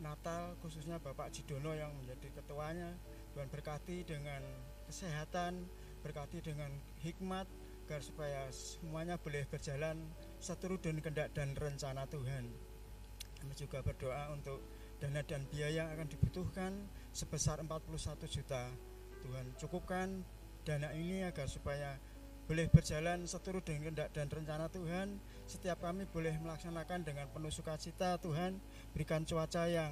Natal 0.03 0.59
khususnya 0.59 0.99
Bapak 0.99 1.31
Jidono 1.31 1.71
yang 1.71 1.95
menjadi 1.95 2.27
ketuanya. 2.35 2.91
Tuhan 3.31 3.47
berkati 3.47 4.03
dengan 4.03 4.43
kesehatan 4.91 5.63
berkati 6.03 6.43
dengan 6.43 6.73
hikmat 6.99 7.47
agar 7.91 8.07
supaya 8.07 8.47
semuanya 8.55 9.19
boleh 9.19 9.43
berjalan 9.51 9.99
seturut 10.39 10.79
dan 10.79 11.03
kendak 11.03 11.27
dan 11.35 11.51
rencana 11.59 12.07
Tuhan. 12.07 12.47
Kami 13.35 13.51
juga 13.59 13.83
berdoa 13.83 14.31
untuk 14.31 14.63
dana 15.03 15.19
dan 15.27 15.43
biaya 15.51 15.83
yang 15.83 15.91
akan 15.91 16.07
dibutuhkan 16.07 16.71
sebesar 17.11 17.59
41 17.59 17.91
juta. 18.31 18.71
Tuhan 19.27 19.43
cukupkan 19.59 20.23
dana 20.63 20.87
ini 20.95 21.27
agar 21.27 21.51
supaya 21.51 21.99
boleh 22.47 22.71
berjalan 22.71 23.27
seturut 23.27 23.67
dengan 23.67 23.91
kendak 23.91 24.15
dan 24.15 24.31
rencana 24.31 24.71
Tuhan. 24.71 25.19
Setiap 25.43 25.83
kami 25.83 26.07
boleh 26.07 26.31
melaksanakan 26.39 27.03
dengan 27.03 27.27
penuh 27.27 27.51
sukacita 27.51 28.15
Tuhan. 28.23 28.55
Berikan 28.95 29.27
cuaca 29.27 29.67
yang 29.67 29.91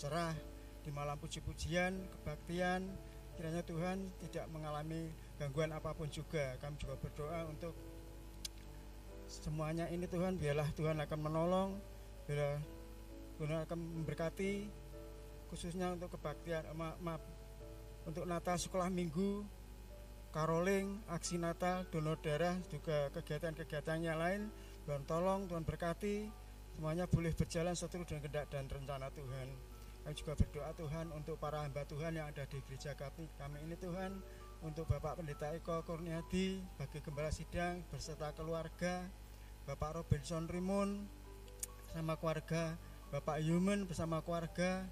cerah 0.00 0.32
di 0.80 0.88
malam 0.88 1.20
puji-pujian, 1.20 1.92
kebaktian. 2.08 2.88
Kiranya 3.36 3.60
Tuhan 3.68 4.16
tidak 4.24 4.48
mengalami 4.48 5.12
gangguan 5.38 5.70
apa 5.70 5.94
pun 5.94 6.10
juga. 6.10 6.58
Kami 6.58 6.76
juga 6.76 6.98
berdoa 6.98 7.46
untuk 7.46 7.72
semuanya 9.28 9.84
ini 9.92 10.08
Tuhan 10.08 10.40
biarlah 10.40 10.72
Tuhan 10.72 10.96
akan 11.04 11.18
menolong 11.20 11.70
biarlah 12.24 12.60
Tuhan 13.36 13.60
akan 13.68 13.78
memberkati 14.00 14.52
khususnya 15.52 15.92
untuk 15.92 16.16
kebaktian 16.16 16.64
maaf, 16.72 16.96
maaf 17.04 17.22
untuk 18.08 18.24
Natal 18.24 18.56
sekolah 18.56 18.88
minggu 18.88 19.44
caroling 20.32 21.04
aksi 21.12 21.36
Natal 21.36 21.84
donor 21.92 22.16
darah 22.24 22.56
juga 22.72 23.12
kegiatan-kegiatan 23.12 24.00
yang 24.00 24.16
lain 24.16 24.48
Tuhan 24.88 25.04
tolong 25.04 25.44
Tuhan 25.44 25.64
berkati 25.68 26.24
semuanya 26.72 27.04
boleh 27.04 27.36
berjalan 27.36 27.76
seturut 27.76 28.08
dengan 28.08 28.24
kehendak 28.24 28.46
dan 28.48 28.64
rencana 28.64 29.12
Tuhan 29.12 29.48
kami 30.08 30.14
juga 30.16 30.32
berdoa 30.40 30.70
Tuhan 30.72 31.06
untuk 31.12 31.36
para 31.36 31.68
hamba 31.68 31.84
Tuhan 31.84 32.16
yang 32.16 32.32
ada 32.32 32.48
di 32.48 32.56
gereja 32.64 32.96
kami, 32.96 33.28
kami 33.36 33.60
ini 33.60 33.76
Tuhan 33.76 34.16
untuk 34.62 34.90
Bapak 34.90 35.22
Pendeta 35.22 35.54
Eko 35.54 35.86
Kurniadi 35.86 36.58
bagi 36.74 36.98
gembala 36.98 37.30
sidang 37.30 37.86
berserta 37.86 38.34
keluarga 38.34 39.06
Bapak 39.68 40.02
Robinson 40.02 40.50
Rimun 40.50 41.06
bersama 41.86 42.18
keluarga 42.18 42.74
Bapak 43.14 43.38
Yumen 43.38 43.86
bersama 43.86 44.18
keluarga 44.18 44.82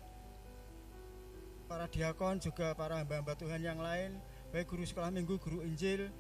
para 1.67 1.91
diakon 1.91 2.39
juga 2.39 2.79
para 2.79 3.03
hamba-hamba 3.03 3.35
Tuhan 3.35 3.59
yang 3.59 3.83
lain 3.83 4.23
baik 4.55 4.71
guru 4.71 4.87
sekolah 4.87 5.11
minggu, 5.11 5.35
guru 5.43 5.67
Injil 5.67 6.15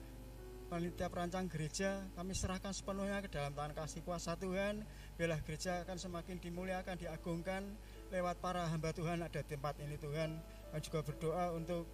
panitia 0.66 1.06
perancang 1.06 1.46
gereja 1.46 2.02
kami 2.18 2.34
serahkan 2.34 2.74
sepenuhnya 2.74 3.22
ke 3.22 3.30
dalam 3.30 3.54
tangan 3.54 3.78
kasih 3.78 4.02
kuasa 4.02 4.34
Tuhan 4.34 4.82
biarlah 5.14 5.38
gereja 5.46 5.86
akan 5.86 5.96
semakin 5.96 6.36
dimuliakan, 6.42 6.98
diagungkan 6.98 7.62
lewat 8.10 8.42
para 8.42 8.66
hamba 8.66 8.90
Tuhan 8.92 9.24
ada 9.24 9.40
tempat 9.42 9.78
ini 9.80 9.96
Tuhan. 9.96 10.38
Kami 10.70 10.80
juga 10.84 11.00
berdoa 11.00 11.56
untuk 11.56 11.88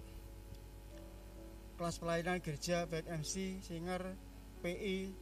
kelas 1.77 1.97
pelayanan 1.99 2.39
gereja 2.39 2.85
baik 2.87 3.07
MC, 3.09 3.63
singer, 3.65 4.15
PI 4.63 5.13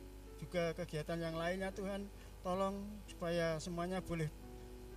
juga 0.40 0.72
kegiatan 0.76 1.18
yang 1.20 1.36
lainnya. 1.36 1.72
Tuhan 1.72 2.08
tolong 2.40 2.80
supaya 3.08 3.60
semuanya 3.60 4.00
boleh 4.00 4.28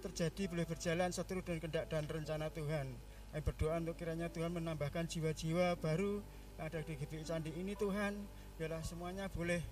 terjadi 0.04 0.52
boleh 0.52 0.68
berjalan 0.68 1.10
seturut 1.16 1.48
dan 1.48 1.64
kendak 1.64 1.88
dan 1.88 2.04
rencana 2.04 2.52
Tuhan. 2.52 2.92
Kami 3.32 3.42
berdoa 3.42 3.80
untuk 3.80 3.96
kiranya 3.98 4.28
Tuhan 4.30 4.52
menambahkan 4.52 5.08
jiwa-jiwa 5.08 5.80
baru 5.80 6.20
yang 6.60 6.66
ada 6.70 6.80
di 6.84 6.94
GPI 7.00 7.24
Candi 7.26 7.52
ini 7.56 7.74
Tuhan. 7.74 8.14
Biarlah 8.60 8.84
semuanya 8.86 9.26
boleh 9.32 9.64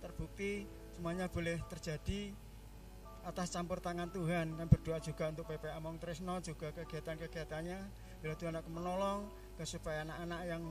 terbukti 0.00 0.64
semuanya 0.94 1.26
boleh 1.28 1.58
terjadi 1.68 2.32
atas 3.26 3.50
campur 3.50 3.82
tangan 3.82 4.10
Tuhan 4.12 4.54
kami 4.54 4.68
berdoa 4.70 4.98
juga 5.02 5.30
untuk 5.30 5.48
PPA 5.50 5.78
Among 5.78 5.98
Tresno 5.98 6.38
juga 6.42 6.70
kegiatan-kegiatannya 6.74 7.78
biar 8.22 8.34
Tuhan 8.38 8.54
akan 8.58 8.72
menolong 8.72 9.20
supaya 9.66 10.06
anak-anak 10.06 10.40
yang 10.46 10.62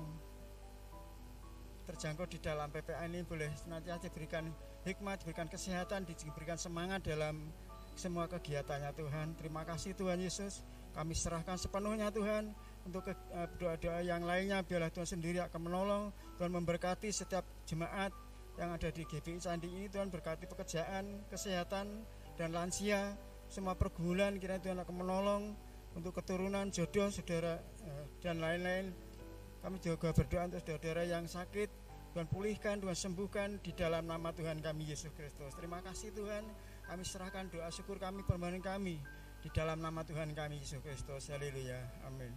terjangkau 1.87 2.27
di 2.27 2.39
dalam 2.43 2.67
PPA 2.67 3.07
ini 3.07 3.23
boleh 3.23 3.47
senantiasa 3.55 4.11
diberikan 4.11 4.51
hikmat, 4.83 5.23
diberikan 5.23 5.47
kesehatan, 5.47 6.03
diberikan 6.03 6.59
semangat 6.59 7.07
dalam 7.07 7.47
semua 7.95 8.27
kegiatannya 8.27 8.91
Tuhan. 8.93 9.27
Terima 9.39 9.63
kasih 9.63 9.95
Tuhan 9.95 10.19
Yesus. 10.19 10.61
Kami 10.91 11.15
serahkan 11.15 11.55
sepenuhnya 11.55 12.11
Tuhan 12.11 12.51
untuk 12.83 13.07
eh, 13.07 13.15
doa-doa 13.57 14.03
yang 14.03 14.27
lainnya 14.27 14.61
biarlah 14.63 14.91
Tuhan 14.91 15.07
sendiri 15.07 15.39
akan 15.47 15.61
menolong. 15.63 16.03
Tuhan 16.35 16.51
memberkati 16.51 17.09
setiap 17.09 17.43
jemaat 17.63 18.11
yang 18.57 18.73
ada 18.73 18.89
di 18.89 19.05
GBI 19.05 19.37
Candi 19.37 19.69
ini 19.69 19.87
Tuhan 19.87 20.09
berkati 20.09 20.49
pekerjaan, 20.49 21.29
kesehatan 21.29 22.03
dan 22.37 22.53
lansia 22.53 23.17
semua 23.49 23.73
pergumulan 23.73 24.37
kira 24.37 24.61
Tuhan 24.61 24.77
akan 24.77 24.95
menolong 24.95 25.43
untuk 25.97 26.13
keturunan 26.13 26.69
jodoh 26.69 27.09
saudara 27.09 27.57
eh, 27.83 28.05
dan 28.21 28.37
lain-lain. 28.37 28.93
Kami 29.65 29.81
juga 29.81 30.13
berdoa 30.13 30.45
untuk 30.47 30.61
saudara-saudara 30.61 31.03
yang 31.09 31.25
sakit 31.25 31.69
Tuhan 32.13 32.29
pulihkan, 32.29 32.77
Tuhan 32.79 32.97
sembuhkan 32.97 33.49
di 33.61 33.73
dalam 33.73 34.05
nama 34.05 34.29
Tuhan 34.31 34.61
kami 34.61 34.89
Yesus 34.89 35.11
Kristus. 35.17 35.53
Terima 35.57 35.81
kasih 35.81 36.13
Tuhan. 36.13 36.45
Kami 36.87 37.03
serahkan 37.03 37.51
doa 37.51 37.67
syukur 37.73 37.99
kami 37.99 38.23
permohonan 38.23 38.63
kami 38.63 39.01
di 39.43 39.49
dalam 39.51 39.81
nama 39.81 40.05
Tuhan 40.05 40.31
kami 40.31 40.61
Yesus 40.61 40.79
Kristus. 40.81 41.29
Haleluya. 41.33 41.77
Amin. 42.07 42.31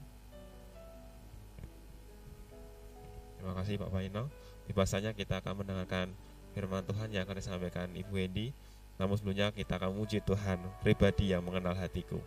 Terima 3.41 3.57
kasih 3.57 3.81
Pak 3.81 3.89
Paino. 3.89 4.29
Di 4.69 4.73
kita 5.17 5.41
akan 5.41 5.65
mendengarkan 5.65 6.13
firman 6.53 6.85
Tuhan 6.85 7.09
yang 7.09 7.25
akan 7.25 7.37
disampaikan 7.41 7.89
Ibu 7.97 8.13
Wendy. 8.13 8.53
Namun 9.01 9.17
sebelumnya 9.17 9.49
kita 9.49 9.81
akan 9.81 9.97
memuji 9.97 10.21
Tuhan 10.21 10.61
pribadi 10.85 11.33
yang 11.33 11.41
mengenal 11.41 11.73
hatiku. 11.73 12.21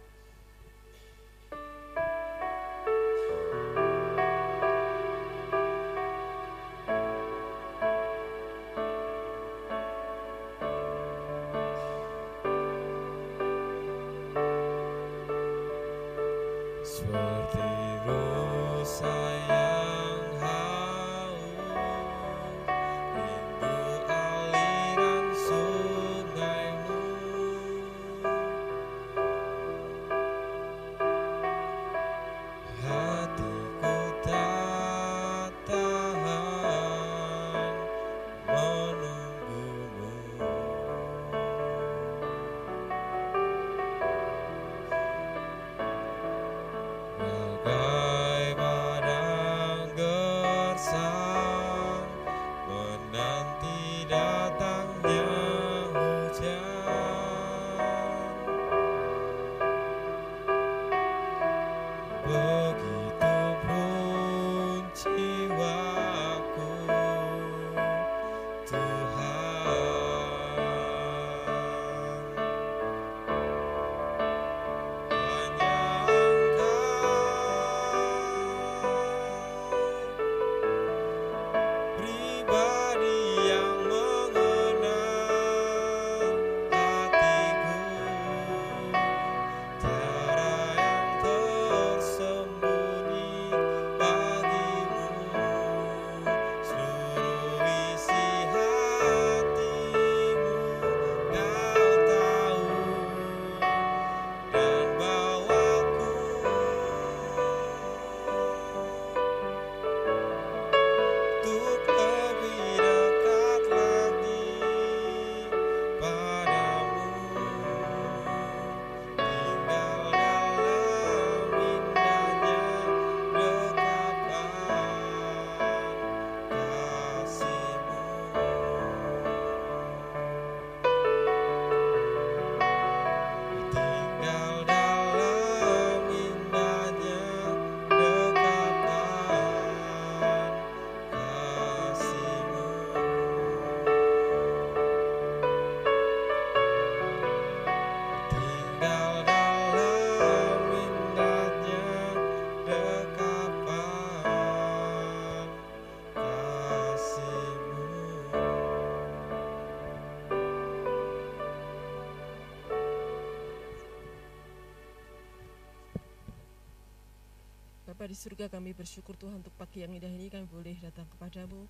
Bapa 168.04 168.12
di 168.12 168.20
surga 168.20 168.52
kami 168.52 168.76
bersyukur 168.76 169.16
Tuhan 169.16 169.40
untuk 169.40 169.56
pagi 169.56 169.80
yang 169.80 169.96
indah 169.96 170.12
ini 170.12 170.28
kami 170.28 170.44
boleh 170.52 170.76
datang 170.84 171.08
kepadamu 171.16 171.64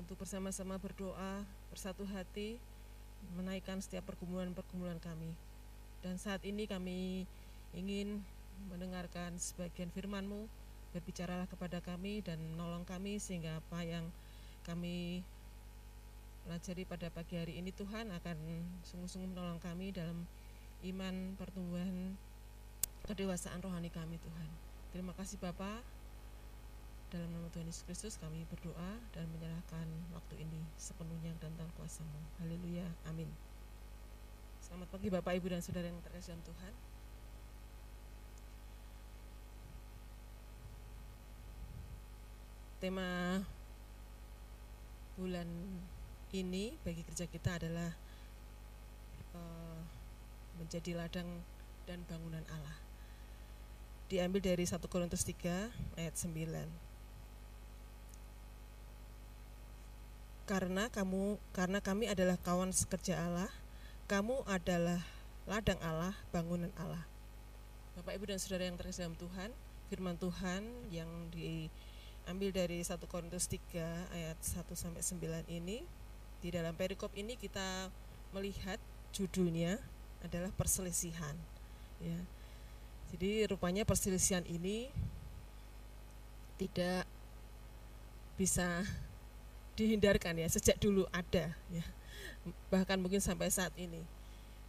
untuk 0.00 0.16
bersama-sama 0.16 0.80
berdoa 0.80 1.44
bersatu 1.68 2.08
hati 2.08 2.56
menaikkan 3.36 3.76
setiap 3.76 4.08
pergumulan-pergumulan 4.08 4.96
kami 4.96 5.28
dan 6.00 6.16
saat 6.16 6.40
ini 6.48 6.64
kami 6.64 7.28
ingin 7.76 8.24
mendengarkan 8.72 9.36
sebagian 9.36 9.92
firman-Mu 9.92 10.48
berbicaralah 10.96 11.44
kepada 11.44 11.84
kami 11.84 12.24
dan 12.24 12.40
menolong 12.56 12.88
kami 12.88 13.20
sehingga 13.20 13.60
apa 13.60 13.84
yang 13.84 14.08
kami 14.64 15.20
pelajari 16.48 16.88
pada 16.88 17.12
pagi 17.12 17.36
hari 17.36 17.60
ini 17.60 17.76
Tuhan 17.76 18.08
akan 18.08 18.38
sungguh-sungguh 18.88 19.36
menolong 19.36 19.60
kami 19.60 19.92
dalam 19.92 20.24
iman 20.88 21.36
pertumbuhan 21.36 22.16
kedewasaan 23.04 23.60
rohani 23.60 23.92
kami 23.92 24.16
Tuhan. 24.16 24.67
Terima 24.88 25.12
kasih 25.12 25.36
Bapak. 25.36 25.84
Dalam 27.12 27.28
nama 27.28 27.48
Tuhan 27.52 27.68
Yesus 27.68 27.84
Kristus 27.84 28.16
kami 28.16 28.44
berdoa 28.48 28.96
dan 29.12 29.28
menyerahkan 29.36 29.84
waktu 30.16 30.40
ini 30.40 30.64
sepenuhnya 30.80 31.36
dan 31.44 31.52
dalam 31.60 31.68
kuasamu. 31.76 32.20
Haleluya. 32.40 32.88
Amin. 33.04 33.28
Selamat 34.64 34.88
pagi 34.88 35.12
Bapak, 35.12 35.36
Ibu, 35.36 35.52
dan 35.52 35.60
Saudara 35.60 35.88
yang 35.92 36.00
terkasih 36.00 36.36
dalam 36.36 36.44
Tuhan. 36.44 36.74
Tema 42.80 43.08
bulan 45.20 45.48
ini 46.32 46.80
bagi 46.80 47.04
kerja 47.04 47.28
kita 47.28 47.60
adalah 47.60 47.92
uh, 49.36 49.80
menjadi 50.56 50.96
ladang 50.96 51.44
dan 51.84 52.00
bangunan 52.08 52.44
Allah 52.48 52.87
diambil 54.08 54.40
dari 54.40 54.64
1 54.64 54.80
Korintus 54.88 55.22
3 55.28 55.68
ayat 56.00 56.14
9. 56.16 56.64
Karena 60.48 60.88
kamu 60.88 61.36
karena 61.52 61.78
kami 61.84 62.08
adalah 62.08 62.40
kawan 62.40 62.72
sekerja 62.72 63.20
Allah, 63.20 63.52
kamu 64.08 64.48
adalah 64.48 65.04
ladang 65.44 65.76
Allah, 65.84 66.16
bangunan 66.32 66.72
Allah. 66.80 67.04
Bapak 68.00 68.16
Ibu 68.16 68.32
dan 68.32 68.40
Saudara 68.40 68.64
yang 68.64 68.80
terkasih 68.80 69.04
dalam 69.04 69.20
Tuhan, 69.20 69.52
firman 69.92 70.16
Tuhan 70.16 70.64
yang 70.88 71.08
diambil 71.28 72.48
dari 72.48 72.80
1 72.80 72.96
Korintus 73.04 73.44
3 73.44 74.08
ayat 74.16 74.40
1 74.40 74.64
sampai 74.72 75.04
9 75.04 75.52
ini 75.52 75.84
di 76.40 76.48
dalam 76.48 76.72
perikop 76.72 77.12
ini 77.12 77.36
kita 77.36 77.92
melihat 78.32 78.80
judulnya 79.10 79.80
adalah 80.22 80.52
perselisihan 80.54 81.34
ya 81.98 82.37
jadi 83.14 83.48
rupanya 83.48 83.88
perselisihan 83.88 84.44
ini 84.44 84.92
tidak 86.58 87.06
bisa 88.34 88.82
dihindarkan 89.78 90.42
ya 90.42 90.48
sejak 90.50 90.76
dulu 90.82 91.06
ada 91.14 91.54
ya. 91.70 91.84
Bahkan 92.70 92.98
mungkin 92.98 93.22
sampai 93.22 93.50
saat 93.50 93.70
ini 93.78 94.02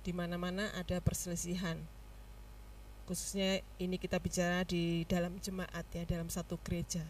di 0.06 0.12
mana-mana 0.16 0.72
ada 0.78 1.02
perselisihan. 1.04 1.76
Khususnya 3.10 3.66
ini 3.82 3.98
kita 3.98 4.22
bicara 4.22 4.62
di 4.62 5.02
dalam 5.10 5.42
jemaat 5.42 5.86
ya, 5.90 6.06
dalam 6.06 6.30
satu 6.30 6.62
gereja. 6.62 7.02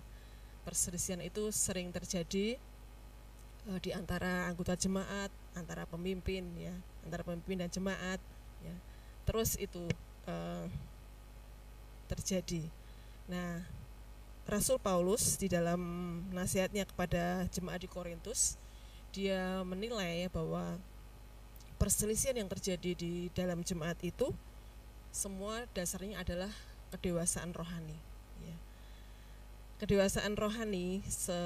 Perselisihan 0.64 1.20
itu 1.20 1.52
sering 1.52 1.92
terjadi 1.92 2.56
uh, 3.68 3.80
di 3.84 3.92
antara 3.92 4.48
anggota 4.48 4.80
jemaat, 4.80 5.28
antara 5.60 5.84
pemimpin 5.84 6.48
ya, 6.56 6.72
antara 7.04 7.28
pemimpin 7.28 7.60
dan 7.60 7.70
jemaat 7.70 8.20
ya. 8.64 8.76
Terus 9.28 9.60
itu 9.60 9.92
uh, 10.24 10.66
terjadi. 12.10 12.66
Nah, 13.30 13.62
Rasul 14.50 14.82
Paulus 14.82 15.38
di 15.38 15.46
dalam 15.46 15.78
nasihatnya 16.34 16.90
kepada 16.90 17.46
jemaat 17.54 17.86
di 17.86 17.90
Korintus, 17.90 18.58
dia 19.14 19.62
menilai 19.62 20.26
bahwa 20.34 20.82
perselisihan 21.78 22.34
yang 22.34 22.50
terjadi 22.50 22.98
di 22.98 23.30
dalam 23.38 23.62
jemaat 23.62 24.02
itu 24.02 24.34
semua 25.14 25.70
dasarnya 25.78 26.26
adalah 26.26 26.50
kedewasaan 26.90 27.54
rohani. 27.54 27.98
Ya. 28.42 28.58
Kedewasaan 29.86 30.34
rohani 30.34 31.06
se 31.06 31.38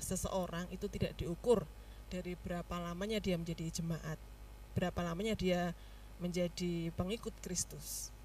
seseorang 0.00 0.64
itu 0.72 0.88
tidak 0.88 1.12
diukur 1.20 1.68
dari 2.08 2.40
berapa 2.40 2.80
lamanya 2.80 3.20
dia 3.20 3.36
menjadi 3.36 3.68
jemaat, 3.68 4.16
berapa 4.72 5.00
lamanya 5.04 5.36
dia 5.36 5.76
menjadi 6.16 6.88
pengikut 6.96 7.36
Kristus 7.44 8.15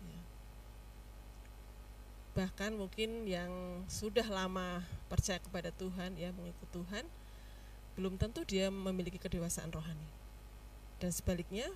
bahkan 2.32 2.72
mungkin 2.72 3.28
yang 3.28 3.84
sudah 3.92 4.24
lama 4.32 4.80
percaya 5.12 5.36
kepada 5.44 5.68
Tuhan 5.76 6.16
ya 6.16 6.32
mengikut 6.32 6.70
Tuhan 6.72 7.04
belum 8.00 8.16
tentu 8.16 8.48
dia 8.48 8.72
memiliki 8.72 9.20
kedewasaan 9.20 9.68
rohani. 9.68 10.08
Dan 11.04 11.12
sebaliknya 11.12 11.68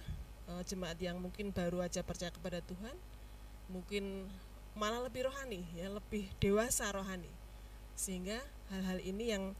eh, 0.47 0.63
jemaat 0.63 0.95
yang 1.03 1.19
mungkin 1.19 1.51
baru 1.51 1.83
aja 1.83 1.99
percaya 2.07 2.31
kepada 2.31 2.63
Tuhan 2.63 2.95
mungkin 3.67 4.29
malah 4.77 5.01
lebih 5.03 5.27
rohani 5.27 5.65
ya 5.75 5.91
lebih 5.91 6.31
dewasa 6.39 6.87
rohani. 6.91 7.31
Sehingga 7.95 8.39
hal-hal 8.71 8.99
ini 9.03 9.31
yang 9.31 9.55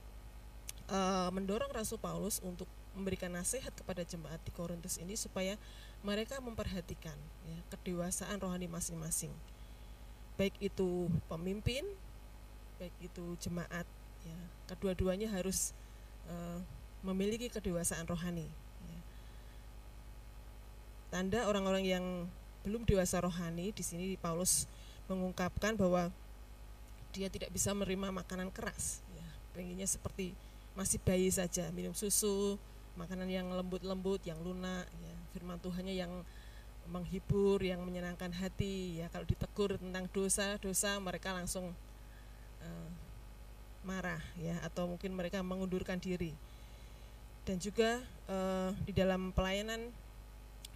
uh, 0.92 1.32
mendorong 1.32 1.72
Rasul 1.72 1.96
Paulus 2.04 2.44
untuk 2.44 2.68
memberikan 2.92 3.32
nasihat 3.32 3.72
kepada 3.72 4.04
jemaat 4.04 4.44
di 4.44 4.52
Korintus 4.52 5.00
ini 5.00 5.16
supaya 5.16 5.56
mereka 6.04 6.44
memperhatikan 6.44 7.16
ya, 7.48 7.60
kedewasaan 7.72 8.40
rohani 8.44 8.68
masing-masing 8.68 9.32
baik 10.36 10.56
itu 10.60 11.08
pemimpin 11.32 11.84
baik 12.76 12.96
itu 13.00 13.24
jemaat 13.40 13.88
ya. 14.28 14.40
Kedua-duanya 14.68 15.32
harus 15.32 15.72
uh, 16.28 16.60
memiliki 17.06 17.48
kedewasaan 17.48 18.04
rohani 18.10 18.48
ya. 18.90 19.00
tanda 21.14 21.48
orang-orang 21.48 21.86
yang 21.86 22.06
belum 22.66 22.84
dewasa 22.84 23.22
rohani 23.22 23.72
di 23.72 23.84
sini 23.86 24.18
Paulus 24.18 24.66
mengungkapkan 25.06 25.78
bahwa 25.78 26.10
dia 27.14 27.30
tidak 27.32 27.54
bisa 27.54 27.72
menerima 27.72 28.12
makanan 28.12 28.52
keras 28.52 29.00
ya. 29.16 29.28
Pengennya 29.56 29.88
seperti 29.88 30.36
masih 30.76 31.00
bayi 31.00 31.32
saja 31.32 31.72
minum 31.72 31.96
susu 31.96 32.60
makanan 33.00 33.32
yang 33.32 33.48
lembut-lembut 33.56 34.20
yang 34.28 34.36
lunak 34.44 34.84
ya. 35.00 35.16
Firman 35.32 35.62
Tuhannya 35.64 35.96
yang 35.96 36.12
menghibur 36.90 37.62
yang 37.62 37.82
menyenangkan 37.82 38.32
hati 38.34 39.02
ya. 39.02 39.10
Kalau 39.10 39.26
ditegur 39.26 39.78
tentang 39.78 40.06
dosa 40.12 40.58
dosa 40.62 40.98
mereka 41.02 41.34
langsung 41.34 41.74
uh, 42.62 42.90
marah 43.86 44.22
ya. 44.38 44.58
Atau 44.66 44.90
mungkin 44.90 45.14
mereka 45.14 45.42
mengundurkan 45.42 45.98
diri. 45.98 46.34
Dan 47.46 47.62
juga 47.62 48.02
uh, 48.26 48.74
di 48.86 48.94
dalam 48.94 49.30
pelayanan 49.30 49.94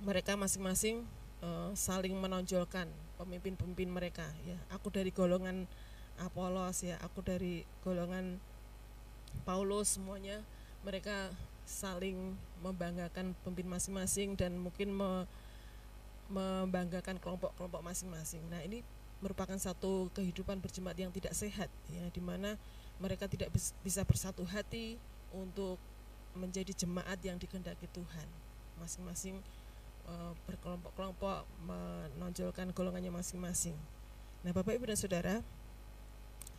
mereka 0.06 0.38
masing-masing 0.38 1.02
uh, 1.42 1.74
saling 1.74 2.14
menonjolkan 2.16 2.88
pemimpin-pemimpin 3.18 3.90
mereka 3.90 4.26
ya. 4.48 4.56
Aku 4.72 4.94
dari 4.94 5.12
golongan 5.12 5.68
Apolos 6.20 6.84
ya. 6.84 7.00
Aku 7.00 7.24
dari 7.24 7.64
golongan 7.84 8.38
Paulus 9.48 9.96
semuanya. 9.96 10.44
Mereka 10.84 11.32
saling 11.70 12.34
membanggakan 12.66 13.38
pemimpin 13.46 13.70
masing-masing 13.70 14.34
dan 14.34 14.58
mungkin 14.58 14.90
me, 14.90 15.30
membanggakan 16.30 17.18
kelompok-kelompok 17.18 17.82
masing-masing. 17.82 18.46
Nah, 18.48 18.62
ini 18.62 18.86
merupakan 19.20 19.58
satu 19.60 20.08
kehidupan 20.16 20.64
berjemaat 20.64 20.96
yang 20.96 21.12
tidak 21.12 21.36
sehat 21.36 21.68
ya 21.92 22.08
di 22.08 22.24
mana 22.24 22.56
mereka 23.04 23.28
tidak 23.28 23.52
bisa 23.84 24.08
bersatu 24.08 24.48
hati 24.48 24.96
untuk 25.36 25.76
menjadi 26.38 26.72
jemaat 26.72 27.20
yang 27.20 27.36
dikehendaki 27.36 27.90
Tuhan. 27.92 28.28
Masing-masing 28.80 29.44
e, 30.08 30.14
berkelompok-kelompok 30.48 31.44
menonjolkan 31.68 32.72
golongannya 32.72 33.12
masing-masing. 33.12 33.76
Nah, 34.46 34.56
Bapak 34.56 34.80
Ibu 34.80 34.88
dan 34.88 35.00
Saudara, 35.00 35.36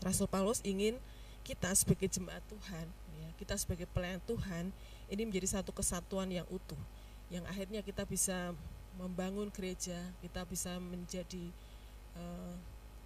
Rasul 0.05 0.29
Paulus 0.29 0.61
ingin 0.61 1.01
kita 1.41 1.73
sebagai 1.73 2.13
jemaat 2.13 2.45
Tuhan, 2.53 2.87
ya, 3.25 3.29
kita 3.41 3.57
sebagai 3.57 3.89
pelayan 3.89 4.21
Tuhan 4.29 4.69
ini 5.09 5.23
menjadi 5.25 5.61
satu 5.61 5.73
kesatuan 5.73 6.29
yang 6.29 6.45
utuh, 6.53 6.77
yang 7.33 7.45
akhirnya 7.49 7.81
kita 7.81 8.05
bisa 8.05 8.53
membangun 8.99 9.49
gereja 9.53 9.99
kita 10.25 10.43
bisa 10.49 10.79
menjadi 10.83 11.51
uh, 12.19 12.55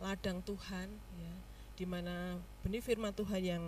ladang 0.01 0.41
Tuhan 0.43 0.89
ya 1.21 1.35
di 1.75 1.85
mana 1.85 2.39
benih 2.63 2.83
firman 2.83 3.13
Tuhan 3.15 3.43
yang 3.43 3.65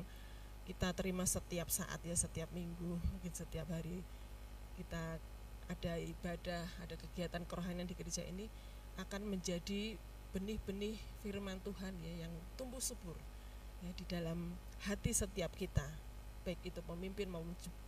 kita 0.66 0.90
terima 0.94 1.22
setiap 1.26 1.70
saat 1.70 1.98
ya 2.02 2.14
setiap 2.14 2.50
minggu 2.50 2.98
mungkin 2.98 3.32
setiap 3.34 3.70
hari 3.70 4.02
kita 4.78 5.18
ada 5.66 5.92
ibadah 5.98 6.64
ada 6.82 6.94
kegiatan 6.94 7.42
kerohanian 7.46 7.86
di 7.86 7.94
gereja 7.94 8.22
ini 8.26 8.46
akan 8.98 9.26
menjadi 9.26 9.98
benih-benih 10.34 10.98
firman 11.22 11.58
Tuhan 11.62 11.94
ya 12.02 12.26
yang 12.26 12.32
tumbuh 12.58 12.82
subur 12.82 13.14
ya 13.82 13.90
di 13.94 14.04
dalam 14.06 14.54
hati 14.86 15.10
setiap 15.14 15.54
kita 15.54 15.86
baik 16.46 16.62
itu 16.62 16.80
pemimpin 16.82 17.26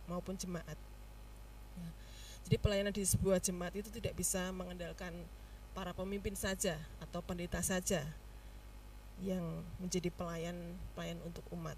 maupun 0.07 0.35
jemaat 0.35 0.75
ya 1.79 1.89
jadi 2.47 2.57
pelayanan 2.61 2.93
di 2.93 3.03
sebuah 3.03 3.41
jemaat 3.41 3.73
itu 3.75 3.89
tidak 3.91 4.15
bisa 4.15 4.51
mengandalkan 4.55 5.11
para 5.73 5.93
pemimpin 5.93 6.33
saja 6.33 6.77
atau 7.01 7.19
pendeta 7.23 7.59
saja. 7.63 8.03
yang 9.19 9.43
menjadi 9.83 10.07
pelayan 10.15 10.55
pelayan 10.95 11.19
untuk 11.27 11.43
umat. 11.51 11.75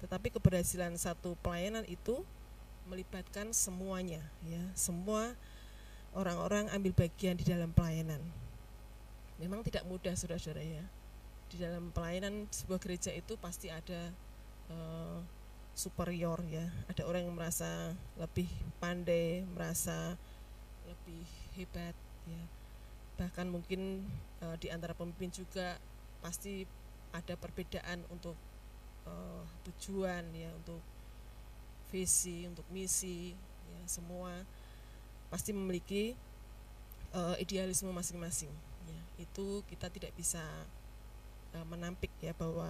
Tetapi 0.00 0.32
keberhasilan 0.32 0.96
satu 0.96 1.36
pelayanan 1.44 1.84
itu 1.84 2.24
melibatkan 2.88 3.52
semuanya 3.52 4.24
ya, 4.48 4.64
semua 4.72 5.36
orang-orang 6.16 6.72
ambil 6.74 6.96
bagian 6.96 7.38
di 7.38 7.44
dalam 7.44 7.70
pelayanan. 7.76 8.18
Memang 9.36 9.60
tidak 9.62 9.84
mudah 9.84 10.16
saudara-saudara 10.16 10.64
ya. 10.64 10.84
Di 11.52 11.60
dalam 11.60 11.92
pelayanan 11.92 12.48
sebuah 12.48 12.80
gereja 12.80 13.12
itu 13.12 13.36
pasti 13.36 13.68
ada 13.68 14.10
uh, 14.72 15.20
superior 15.72 16.40
ya. 16.48 16.68
Ada 16.88 17.08
orang 17.08 17.28
yang 17.28 17.36
merasa 17.36 17.96
lebih 18.20 18.48
pandai, 18.78 19.44
merasa 19.56 20.16
lebih 20.86 21.24
hebat 21.56 21.96
ya. 22.28 22.42
Bahkan 23.20 23.48
mungkin 23.48 24.04
uh, 24.44 24.56
di 24.60 24.68
antara 24.68 24.92
pemimpin 24.96 25.32
juga 25.32 25.76
pasti 26.20 26.64
ada 27.12 27.36
perbedaan 27.36 28.04
untuk 28.08 28.36
uh, 29.04 29.44
tujuan 29.68 30.24
ya, 30.32 30.50
untuk 30.56 30.80
visi, 31.92 32.48
untuk 32.48 32.64
misi 32.72 33.36
ya, 33.68 33.80
semua 33.84 34.32
pasti 35.28 35.52
memiliki 35.52 36.16
uh, 37.12 37.36
idealisme 37.40 37.92
masing-masing 37.92 38.52
ya. 38.88 39.02
Itu 39.20 39.64
kita 39.68 39.92
tidak 39.92 40.12
bisa 40.16 40.42
uh, 41.56 41.66
menampik 41.68 42.12
ya 42.20 42.32
bahwa 42.36 42.68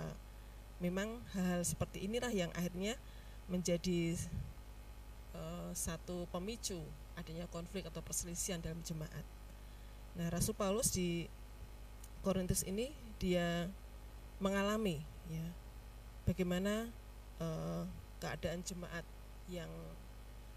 memang 0.83 1.23
hal-hal 1.33 1.63
seperti 1.63 2.03
inilah 2.03 2.35
yang 2.35 2.51
akhirnya 2.59 2.99
menjadi 3.47 4.19
uh, 5.39 5.71
satu 5.71 6.27
pemicu 6.35 6.83
adanya 7.15 7.47
konflik 7.55 7.87
atau 7.87 8.03
perselisihan 8.03 8.59
dalam 8.59 8.83
jemaat. 8.83 9.23
Nah, 10.19 10.27
Rasul 10.29 10.59
Paulus 10.59 10.91
di 10.91 11.31
Korintus 12.27 12.67
ini 12.67 12.91
dia 13.23 13.71
mengalami 14.43 14.99
ya 15.31 15.47
bagaimana 16.27 16.91
uh, 17.39 17.87
keadaan 18.19 18.67
jemaat 18.67 19.07
yang 19.47 19.71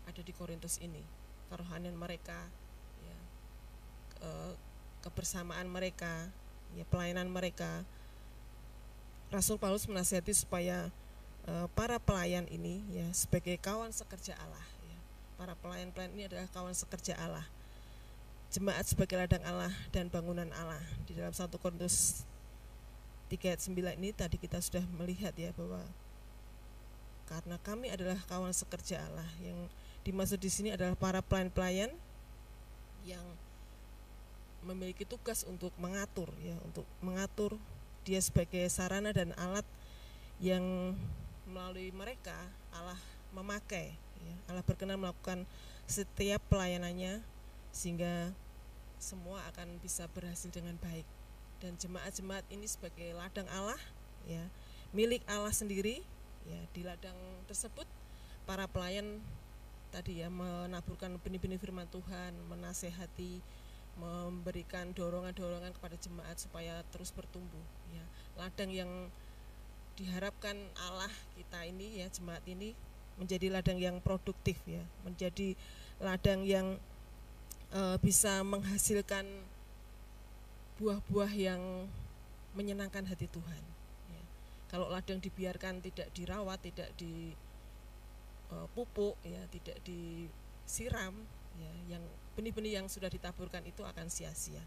ada 0.05 0.21
di 0.21 0.34
Korintus 0.34 0.78
ini, 0.82 1.01
kerohanian 1.49 1.97
mereka, 1.97 2.38
ya, 3.01 3.17
uh, 4.21 4.53
kebersamaan 5.01 5.65
mereka, 5.65 6.30
ya 6.78 6.86
pelayanan 6.89 7.30
mereka. 7.30 7.82
Rasul 9.34 9.57
Paulus 9.57 9.89
menasihati 9.89 10.34
supaya 10.34 10.93
uh, 11.49 11.67
para 11.73 11.97
pelayan 11.97 12.45
ini 12.49 12.82
ya 12.93 13.07
sebagai 13.11 13.57
kawan 13.57 13.89
sekerja 13.89 14.38
Allah, 14.38 14.65
ya. 14.86 14.99
para 15.36 15.53
pelayan-pelayan 15.59 16.13
ini 16.13 16.23
adalah 16.30 16.47
kawan 16.53 16.73
sekerja 16.73 17.17
Allah 17.17 17.45
jemaat 18.55 18.88
sebagai 18.88 19.19
ladang 19.19 19.43
Allah 19.43 19.73
dan 19.91 20.07
bangunan 20.07 20.47
Allah 20.55 20.80
di 21.03 21.11
dalam 21.11 21.36
satu 21.36 21.59
Korintus 21.59 22.23
3 23.28 23.51
ayat 23.51 23.59
9 23.59 23.99
ini 23.99 24.15
tadi 24.15 24.39
kita 24.39 24.61
sudah 24.63 24.80
melihat 24.95 25.36
ya 25.36 25.51
bahwa 25.59 25.84
karena 27.28 27.57
kami 27.65 27.89
adalah 27.89 28.15
kawan 28.30 28.53
sekerja 28.53 29.01
Allah 29.01 29.28
yang 29.41 29.57
dimaksud 30.07 30.39
di 30.39 30.47
sini 30.47 30.69
adalah 30.71 30.95
para 30.95 31.19
pelayan-pelayan 31.19 31.89
yang 33.03 33.26
memiliki 34.63 35.03
tugas 35.03 35.43
untuk 35.45 35.73
mengatur 35.76 36.30
ya 36.39 36.55
untuk 36.63 36.88
mengatur 37.01 37.59
dia 38.06 38.22
sebagai 38.22 38.70
sarana 38.70 39.10
dan 39.10 39.34
alat 39.36 39.66
yang 40.38 40.93
melalui 41.49 41.89
mereka 41.89 42.38
Allah 42.70 42.97
memakai 43.34 43.97
ya. 44.22 44.36
Allah 44.53 44.62
berkenan 44.62 45.01
melakukan 45.01 45.43
setiap 45.89 46.39
pelayanannya 46.49 47.20
sehingga 47.74 48.30
semua 49.01 49.41
akan 49.53 49.82
bisa 49.82 50.06
berhasil 50.14 50.47
dengan 50.53 50.78
baik 50.80 51.06
dan 51.60 51.74
jemaat-jemaat 51.82 52.45
ini 52.53 52.70
sebagai 52.70 53.12
ladang 53.18 53.49
Allah 53.51 53.78
ya 54.30 54.41
milik 54.93 55.26
Allah 55.26 55.51
sendiri 55.51 56.01
ya 56.45 56.62
di 56.78 56.82
ladang 56.86 57.18
tersebut 57.49 57.86
para 58.45 58.70
pelayan 58.70 59.20
tadi 59.89 60.22
ya 60.22 60.30
menaburkan 60.30 61.18
benih-benih 61.22 61.58
firman 61.58 61.89
Tuhan 61.89 62.34
menasehati 62.49 63.41
memberikan 63.95 64.91
dorongan-dorongan 64.91 65.72
kepada 65.72 65.95
jemaat 65.95 66.36
supaya 66.36 66.84
terus 66.91 67.16
bertumbuh 67.16 67.64
ladang 68.36 68.71
yang 68.71 68.91
diharapkan 69.95 70.59
Allah 70.75 71.11
kita 71.39 71.63
ini 71.67 72.03
ya 72.03 72.07
jemaat 72.11 72.43
ini 72.47 72.75
menjadi 73.15 73.47
ladang 73.47 73.79
yang 73.79 74.03
produktif 74.03 74.59
ya 74.67 74.83
menjadi 75.07 75.55
ladang 76.03 76.43
yang 76.43 76.75
e, 77.71 77.95
bisa 78.03 78.43
menghasilkan 78.43 79.23
buah-buah 80.75 81.31
yang 81.31 81.88
menyenangkan 82.55 83.05
hati 83.07 83.27
Tuhan. 83.31 83.63
Ya. 84.11 84.21
Kalau 84.71 84.89
ladang 84.91 85.19
dibiarkan 85.23 85.81
tidak 85.83 86.09
dirawat, 86.11 86.59
tidak 86.63 86.91
dipupuk, 86.99 89.15
ya, 89.23 89.39
tidak 89.51 89.79
disiram, 89.88 91.13
ya, 91.59 91.71
yang 91.95 92.03
benih-benih 92.36 92.83
yang 92.83 92.88
sudah 92.91 93.07
ditaburkan 93.07 93.63
itu 93.63 93.88
akan 93.88 94.11
sia-sia. 94.11 94.59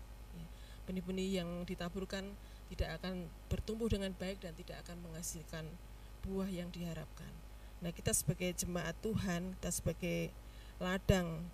Benih-benih 0.89 1.45
yang 1.45 1.69
ditaburkan 1.69 2.25
tidak 2.73 2.97
akan 3.01 3.29
bertumbuh 3.53 3.93
dengan 3.93 4.09
baik 4.17 4.41
dan 4.41 4.57
tidak 4.57 4.81
akan 4.89 4.97
menghasilkan 5.05 5.65
buah 6.25 6.49
yang 6.49 6.73
diharapkan. 6.73 7.29
Nah, 7.85 7.93
kita 7.93 8.17
sebagai 8.17 8.57
jemaat 8.57 8.97
Tuhan, 9.05 9.53
kita 9.61 9.71
sebagai 9.71 10.33
ladang 10.81 11.45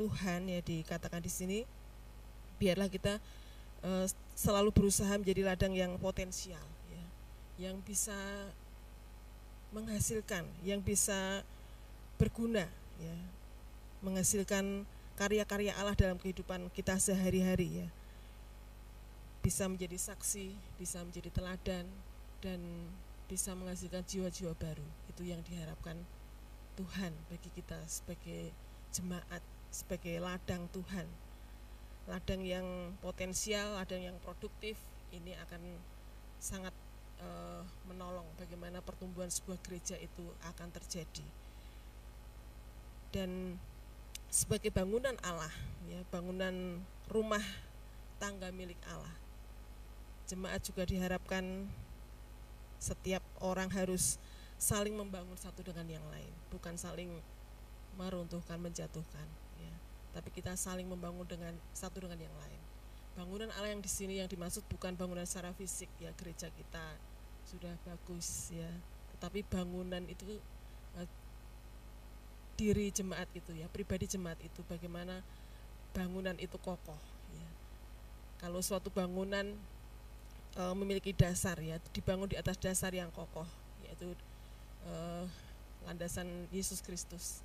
Tuhan 0.00 0.48
ya 0.48 0.64
dikatakan 0.64 1.20
di 1.20 1.28
sini, 1.28 1.58
biarlah 2.56 2.88
kita 2.88 3.20
uh, 3.84 4.08
selalu 4.32 4.72
berusaha 4.72 5.12
menjadi 5.20 5.44
ladang 5.44 5.76
yang 5.76 5.92
potensial 6.00 6.64
ya. 6.88 7.04
Yang 7.68 7.76
bisa 7.84 8.18
menghasilkan 9.76 10.48
yang 10.64 10.80
bisa 10.80 11.44
berguna 12.16 12.64
ya. 12.96 13.16
Menghasilkan 14.00 14.88
karya-karya 15.18 15.74
Allah 15.74 15.98
dalam 15.98 16.16
kehidupan 16.16 16.70
kita 16.70 16.94
sehari-hari 17.02 17.84
ya 17.84 17.88
bisa 19.48 19.64
menjadi 19.64 19.96
saksi 19.96 20.52
bisa 20.76 21.00
menjadi 21.00 21.32
teladan 21.32 21.88
dan 22.44 22.60
bisa 23.32 23.56
menghasilkan 23.56 24.04
jiwa-jiwa 24.04 24.52
baru 24.60 24.84
itu 25.08 25.24
yang 25.24 25.40
diharapkan 25.48 25.96
Tuhan 26.76 27.16
bagi 27.32 27.48
kita 27.56 27.80
sebagai 27.88 28.52
jemaat 28.92 29.40
sebagai 29.72 30.20
ladang 30.20 30.68
Tuhan 30.68 31.08
ladang 32.08 32.40
yang 32.40 32.64
potensial, 33.04 33.76
ladang 33.76 34.00
yang 34.00 34.16
produktif 34.24 34.80
ini 35.12 35.36
akan 35.44 35.60
sangat 36.40 36.72
uh, 37.20 37.60
menolong 37.84 38.24
bagaimana 38.40 38.80
pertumbuhan 38.80 39.28
sebuah 39.28 39.60
gereja 39.60 40.00
itu 40.00 40.24
akan 40.48 40.72
terjadi. 40.72 41.28
Dan 43.12 43.60
sebagai 44.32 44.72
bangunan 44.72 45.16
Allah, 45.20 45.52
ya, 45.84 46.00
bangunan 46.08 46.80
rumah 47.12 47.44
tangga 48.16 48.48
milik 48.56 48.80
Allah. 48.88 49.12
Jemaat 50.28 50.60
juga 50.60 50.84
diharapkan 50.84 51.64
setiap 52.76 53.24
orang 53.40 53.72
harus 53.72 54.20
saling 54.60 54.92
membangun 54.92 55.34
satu 55.40 55.64
dengan 55.64 55.88
yang 55.88 56.06
lain, 56.12 56.30
bukan 56.52 56.76
saling 56.76 57.08
meruntuhkan, 57.96 58.60
menjatuhkan 58.60 59.26
tapi 60.18 60.34
kita 60.34 60.58
saling 60.58 60.90
membangun 60.90 61.22
dengan 61.30 61.54
satu 61.70 62.02
dengan 62.02 62.18
yang 62.18 62.34
lain. 62.42 62.60
Bangunan 63.14 63.54
Allah 63.54 63.70
yang 63.70 63.78
di 63.78 63.86
sini 63.86 64.18
yang 64.18 64.26
dimaksud 64.26 64.66
bukan 64.66 64.98
bangunan 64.98 65.22
secara 65.22 65.54
fisik 65.54 65.86
ya 66.02 66.10
gereja 66.18 66.50
kita 66.50 66.98
sudah 67.46 67.70
bagus 67.86 68.50
ya, 68.50 68.66
tetapi 69.14 69.46
bangunan 69.46 70.02
itu 70.10 70.26
uh, 70.98 71.08
diri 72.58 72.90
jemaat 72.90 73.30
itu 73.30 73.54
ya, 73.54 73.70
pribadi 73.70 74.10
jemaat 74.10 74.42
itu 74.42 74.58
bagaimana 74.66 75.22
bangunan 75.94 76.34
itu 76.42 76.58
kokoh 76.58 76.98
ya. 77.38 77.48
Kalau 78.42 78.58
suatu 78.58 78.90
bangunan 78.90 79.54
uh, 80.56 80.72
memiliki 80.72 81.12
dasar 81.12 81.58
ya, 81.60 81.76
dibangun 81.92 82.30
di 82.30 82.36
atas 82.38 82.56
dasar 82.56 82.94
yang 82.94 83.12
kokoh 83.12 83.46
yaitu 83.84 84.14
uh, 84.88 85.24
landasan 85.84 86.48
Yesus 86.54 86.80
Kristus. 86.80 87.44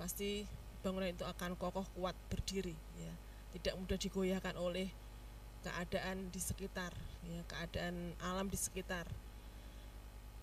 Pasti 0.00 0.48
bangunan 0.82 1.10
itu 1.10 1.22
akan 1.22 1.54
kokoh 1.54 1.86
kuat 1.94 2.16
berdiri 2.26 2.74
ya. 2.98 3.12
Tidak 3.52 3.76
mudah 3.78 4.00
digoyahkan 4.00 4.56
oleh 4.56 4.88
keadaan 5.62 6.26
di 6.34 6.42
sekitar 6.42 6.90
ya 7.30 7.40
keadaan 7.46 8.16
alam 8.18 8.50
di 8.50 8.58
sekitar. 8.58 9.06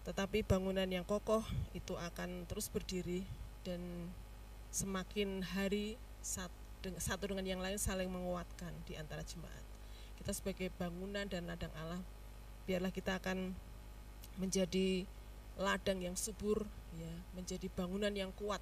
Tetapi 0.08 0.47
bangunan 0.47 0.88
yang 0.88 1.04
kokoh 1.04 1.43
itu 1.76 1.93
akan 2.00 2.47
terus 2.47 2.72
berdiri 2.72 3.28
dan 3.68 3.82
semakin 4.72 5.43
hari 5.43 6.00
satu 6.24 7.28
dengan 7.28 7.43
yang 7.43 7.62
lain 7.62 7.76
saling 7.76 8.08
menguatkan 8.08 8.72
di 8.88 8.95
antara 8.95 9.20
jemaat 9.26 9.68
kita 10.20 10.32
sebagai 10.36 10.67
bangunan 10.76 11.26
dan 11.26 11.47
ladang 11.47 11.72
Allah 11.80 12.03
biarlah 12.67 12.91
kita 12.93 13.17
akan 13.17 13.55
menjadi 14.38 15.07
ladang 15.59 15.99
yang 16.03 16.15
subur 16.15 16.63
ya 16.95 17.13
menjadi 17.34 17.67
bangunan 17.74 18.11
yang 18.13 18.32
kuat 18.36 18.61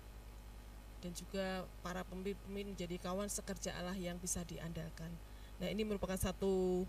dan 1.01 1.13
juga 1.13 1.65
para 1.85 2.01
pemimpin 2.01 2.37
menjadi 2.49 2.97
kawan 2.97 3.29
sekerja 3.29 3.73
Allah 3.77 3.93
yang 3.93 4.17
bisa 4.17 4.41
diandalkan. 4.49 5.13
Nah, 5.61 5.69
ini 5.69 5.85
merupakan 5.85 6.17
satu 6.17 6.85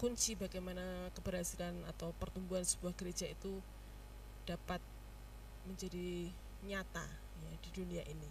kunci 0.00 0.34
bagaimana 0.34 1.12
keberhasilan 1.12 1.84
atau 1.94 2.16
pertumbuhan 2.16 2.64
sebuah 2.64 2.96
gereja 2.96 3.28
itu 3.28 3.60
dapat 4.48 4.80
menjadi 5.68 6.32
nyata 6.64 7.06
ya 7.44 7.52
di 7.60 7.70
dunia 7.70 8.02
ini. 8.08 8.30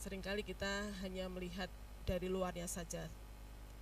Seringkali 0.00 0.42
kita 0.42 0.96
hanya 1.04 1.28
melihat 1.28 1.68
dari 2.08 2.26
luarnya 2.32 2.64
saja. 2.64 3.06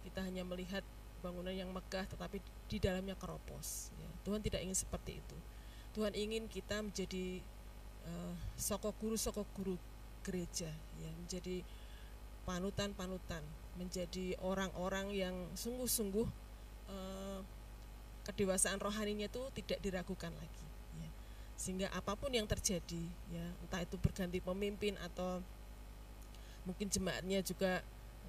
Kita 0.06 0.24
hanya 0.24 0.46
melihat 0.46 0.82
bangunan 1.18 1.50
yang 1.50 1.70
megah 1.74 2.06
tetapi 2.06 2.38
di 2.70 2.78
dalamnya 2.78 3.18
keropos. 3.18 3.90
Ya. 3.98 4.08
Tuhan 4.22 4.40
tidak 4.44 4.62
ingin 4.62 4.78
seperti 4.78 5.18
itu. 5.18 5.36
Tuhan 5.96 6.14
ingin 6.14 6.46
kita 6.46 6.78
menjadi 6.84 7.42
uh, 8.06 8.34
sokok 8.54 8.94
guru 9.02 9.16
sokok 9.18 9.48
guru 9.56 9.74
gereja, 10.22 10.68
ya 11.00 11.10
menjadi 11.24 11.64
panutan-panutan, 12.44 13.40
menjadi 13.80 14.36
orang-orang 14.44 15.12
yang 15.16 15.36
sungguh-sungguh 15.56 16.28
uh, 16.92 17.40
kedewasaan 18.28 18.76
rohaninya 18.78 19.26
itu 19.26 19.42
tidak 19.56 19.78
diragukan 19.80 20.32
lagi. 20.32 20.66
Ya. 21.00 21.10
Sehingga 21.56 21.88
apa 21.90 22.12
pun 22.14 22.30
yang 22.30 22.44
terjadi, 22.44 23.02
ya 23.32 23.46
entah 23.64 23.80
itu 23.80 23.96
berganti 23.96 24.38
pemimpin 24.38 25.00
atau 25.00 25.40
mungkin 26.68 26.92
jemaatnya 26.92 27.40
juga 27.40 27.80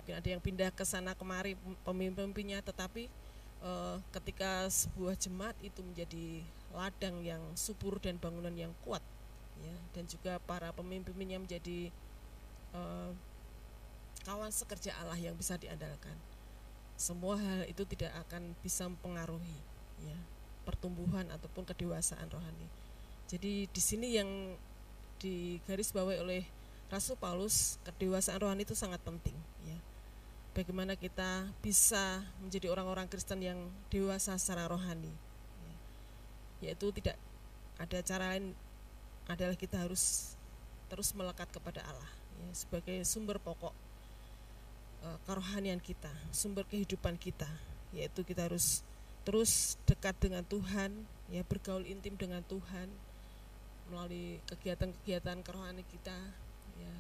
mungkin 0.10 0.26
ada 0.26 0.34
yang 0.34 0.42
pindah 0.42 0.74
ke 0.74 0.82
sana 0.82 1.14
kemari 1.14 1.54
pemimpin-pemimpinnya, 1.86 2.66
tetapi 2.66 3.14
uh, 3.62 4.02
ketika 4.10 4.66
sebuah 4.66 5.14
jemaat 5.14 5.54
itu 5.62 5.86
menjadi 5.86 6.42
ladang 6.74 7.22
yang 7.22 7.38
subur 7.54 8.02
dan 8.02 8.18
bangunan 8.18 8.50
yang 8.58 8.74
kuat, 8.82 9.06
ya 9.62 9.78
dan 9.94 10.10
juga 10.10 10.42
para 10.50 10.74
pemimpin-pemimpinnya 10.74 11.38
menjadi 11.38 11.94
uh, 12.74 13.14
kawan 14.26 14.50
sekerja 14.50 14.98
Allah 14.98 15.22
yang 15.22 15.38
bisa 15.38 15.62
diandalkan. 15.62 16.18
Semua 16.98 17.38
hal 17.38 17.70
itu 17.70 17.86
tidak 17.86 18.10
akan 18.26 18.58
bisa 18.66 18.90
mempengaruhi 18.90 19.62
ya 20.10 20.18
pertumbuhan 20.66 21.30
ataupun 21.30 21.70
kedewasaan 21.70 22.26
rohani. 22.34 22.66
Jadi 23.30 23.70
di 23.70 23.82
sini 23.82 24.18
yang 24.18 24.58
digarisbawahi 25.22 26.18
oleh 26.18 26.50
Rasul 26.90 27.14
Paulus, 27.22 27.78
kedewasaan 27.86 28.42
rohani 28.42 28.66
itu 28.66 28.74
sangat 28.74 28.98
penting 29.06 29.38
ya. 29.62 29.78
Bagaimana 30.54 30.98
kita 30.98 31.46
bisa 31.62 32.26
menjadi 32.42 32.74
orang-orang 32.74 33.06
Kristen 33.08 33.40
yang 33.40 33.70
dewasa 33.94 34.36
secara 34.36 34.68
rohani. 34.68 35.14
Ya. 35.64 35.76
Yaitu 36.70 36.90
tidak 36.92 37.16
ada 37.80 37.98
cara 38.04 38.36
lain 38.36 38.52
adalah 39.30 39.56
kita 39.56 39.80
harus 39.80 40.36
terus 40.90 41.14
melekat 41.14 41.48
kepada 41.54 41.86
Allah 41.86 42.12
ya, 42.42 42.50
sebagai 42.52 42.98
sumber 43.06 43.38
pokok 43.38 43.72
uh, 45.06 45.18
kerohanian 45.30 45.78
kita, 45.80 46.10
sumber 46.34 46.66
kehidupan 46.66 47.16
kita, 47.16 47.48
yaitu 47.94 48.26
kita 48.26 48.50
harus 48.50 48.82
terus 49.24 49.78
dekat 49.86 50.18
dengan 50.18 50.42
Tuhan, 50.44 51.06
ya 51.30 51.46
bergaul 51.46 51.86
intim 51.86 52.18
dengan 52.18 52.42
Tuhan 52.50 52.90
melalui 53.94 54.42
kegiatan-kegiatan 54.50 55.46
kerohanian 55.46 55.86
kita, 55.86 56.18
ya 56.82 56.94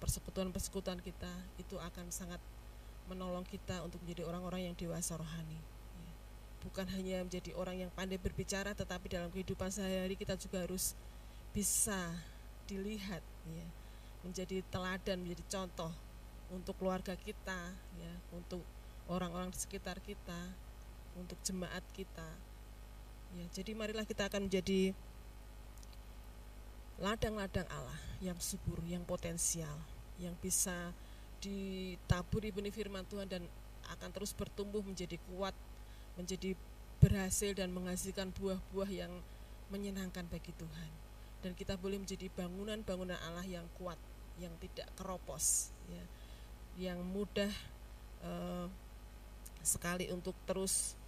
persekutuan-persekutuan 0.00 1.04
kita 1.04 1.30
itu 1.60 1.76
akan 1.76 2.08
sangat 2.08 2.40
menolong 3.08 3.44
kita 3.48 3.80
untuk 3.82 3.98
menjadi 4.04 4.28
orang-orang 4.28 4.70
yang 4.70 4.74
dewasa 4.76 5.16
rohani. 5.16 5.58
Ya. 5.98 6.12
Bukan 6.62 6.86
hanya 6.92 7.24
menjadi 7.24 7.56
orang 7.56 7.88
yang 7.88 7.90
pandai 7.96 8.20
berbicara, 8.20 8.76
tetapi 8.76 9.08
dalam 9.08 9.32
kehidupan 9.32 9.72
sehari-hari 9.72 10.14
kita 10.14 10.36
juga 10.36 10.62
harus 10.62 10.92
bisa 11.56 12.12
dilihat, 12.68 13.24
ya, 13.48 13.66
menjadi 14.22 14.60
teladan, 14.68 15.24
menjadi 15.24 15.44
contoh 15.48 15.90
untuk 16.48 16.80
keluarga 16.80 17.12
kita 17.16 17.76
ya 18.00 18.14
untuk 18.32 18.64
orang-orang 19.08 19.52
di 19.52 19.58
sekitar 19.60 20.00
kita 20.00 20.40
untuk 21.16 21.36
jemaat 21.44 21.84
kita 21.92 22.28
ya 23.36 23.44
jadi 23.52 23.76
marilah 23.76 24.08
kita 24.08 24.32
akan 24.32 24.48
menjadi 24.48 24.96
ladang-ladang 26.98 27.68
Allah 27.68 28.00
yang 28.24 28.40
subur 28.40 28.80
yang 28.88 29.04
potensial 29.04 29.76
yang 30.16 30.32
bisa 30.40 30.96
ditaburi 31.38 32.50
benih 32.50 32.74
firman 32.74 33.06
Tuhan 33.06 33.30
dan 33.30 33.42
akan 33.88 34.10
terus 34.12 34.34
bertumbuh 34.34 34.82
menjadi 34.84 35.16
kuat 35.30 35.54
menjadi 36.18 36.58
berhasil 36.98 37.54
dan 37.54 37.70
menghasilkan 37.70 38.34
buah-buah 38.34 38.90
yang 38.90 39.12
menyenangkan 39.70 40.26
bagi 40.26 40.50
Tuhan. 40.58 40.90
Dan 41.38 41.54
kita 41.54 41.78
boleh 41.78 42.02
menjadi 42.02 42.26
bangunan-bangunan 42.34 43.14
Allah 43.22 43.46
yang 43.46 43.62
kuat 43.78 43.96
yang 44.42 44.50
tidak 44.58 44.90
keropos 44.98 45.70
ya. 45.86 46.04
Yang 46.90 46.98
mudah 47.06 47.52
uh, 48.26 48.66
sekali 49.62 50.10
untuk 50.10 50.34
terus 50.42 50.98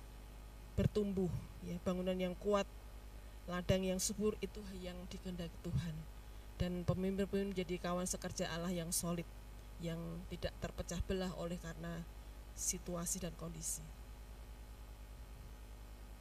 bertumbuh 0.78 1.31
ya. 1.66 1.74
Bangunan 1.83 2.14
yang 2.14 2.39
kuat 2.39 2.70
ladang 3.51 3.83
yang 3.83 3.99
subur 3.99 4.39
itu 4.39 4.62
yang 4.78 4.95
dikehendaki 5.11 5.59
Tuhan. 5.66 5.95
Dan 6.55 6.87
pemimpin-pemimpin 6.87 7.51
menjadi 7.51 7.83
kawan 7.83 8.07
sekerja 8.07 8.47
Allah 8.55 8.70
yang 8.70 8.95
solid 8.95 9.26
yang 9.81 9.99
tidak 10.28 10.53
terpecah 10.61 11.01
belah 11.05 11.33
oleh 11.37 11.57
karena 11.57 12.05
situasi 12.53 13.20
dan 13.24 13.33
kondisi. 13.41 13.83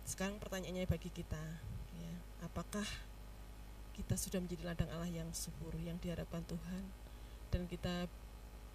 Sekarang 0.08 0.42
pertanyaannya 0.42 0.90
bagi 0.90 1.12
kita 1.12 1.44
ya 2.00 2.14
apakah 2.42 2.88
kita 3.94 4.16
sudah 4.16 4.40
menjadi 4.40 4.64
ladang 4.72 4.90
Allah 4.96 5.12
yang 5.12 5.30
subur 5.36 5.76
yang 5.78 6.00
diharapkan 6.00 6.42
Tuhan? 6.48 6.84
Dan 7.52 7.68
kita 7.68 8.08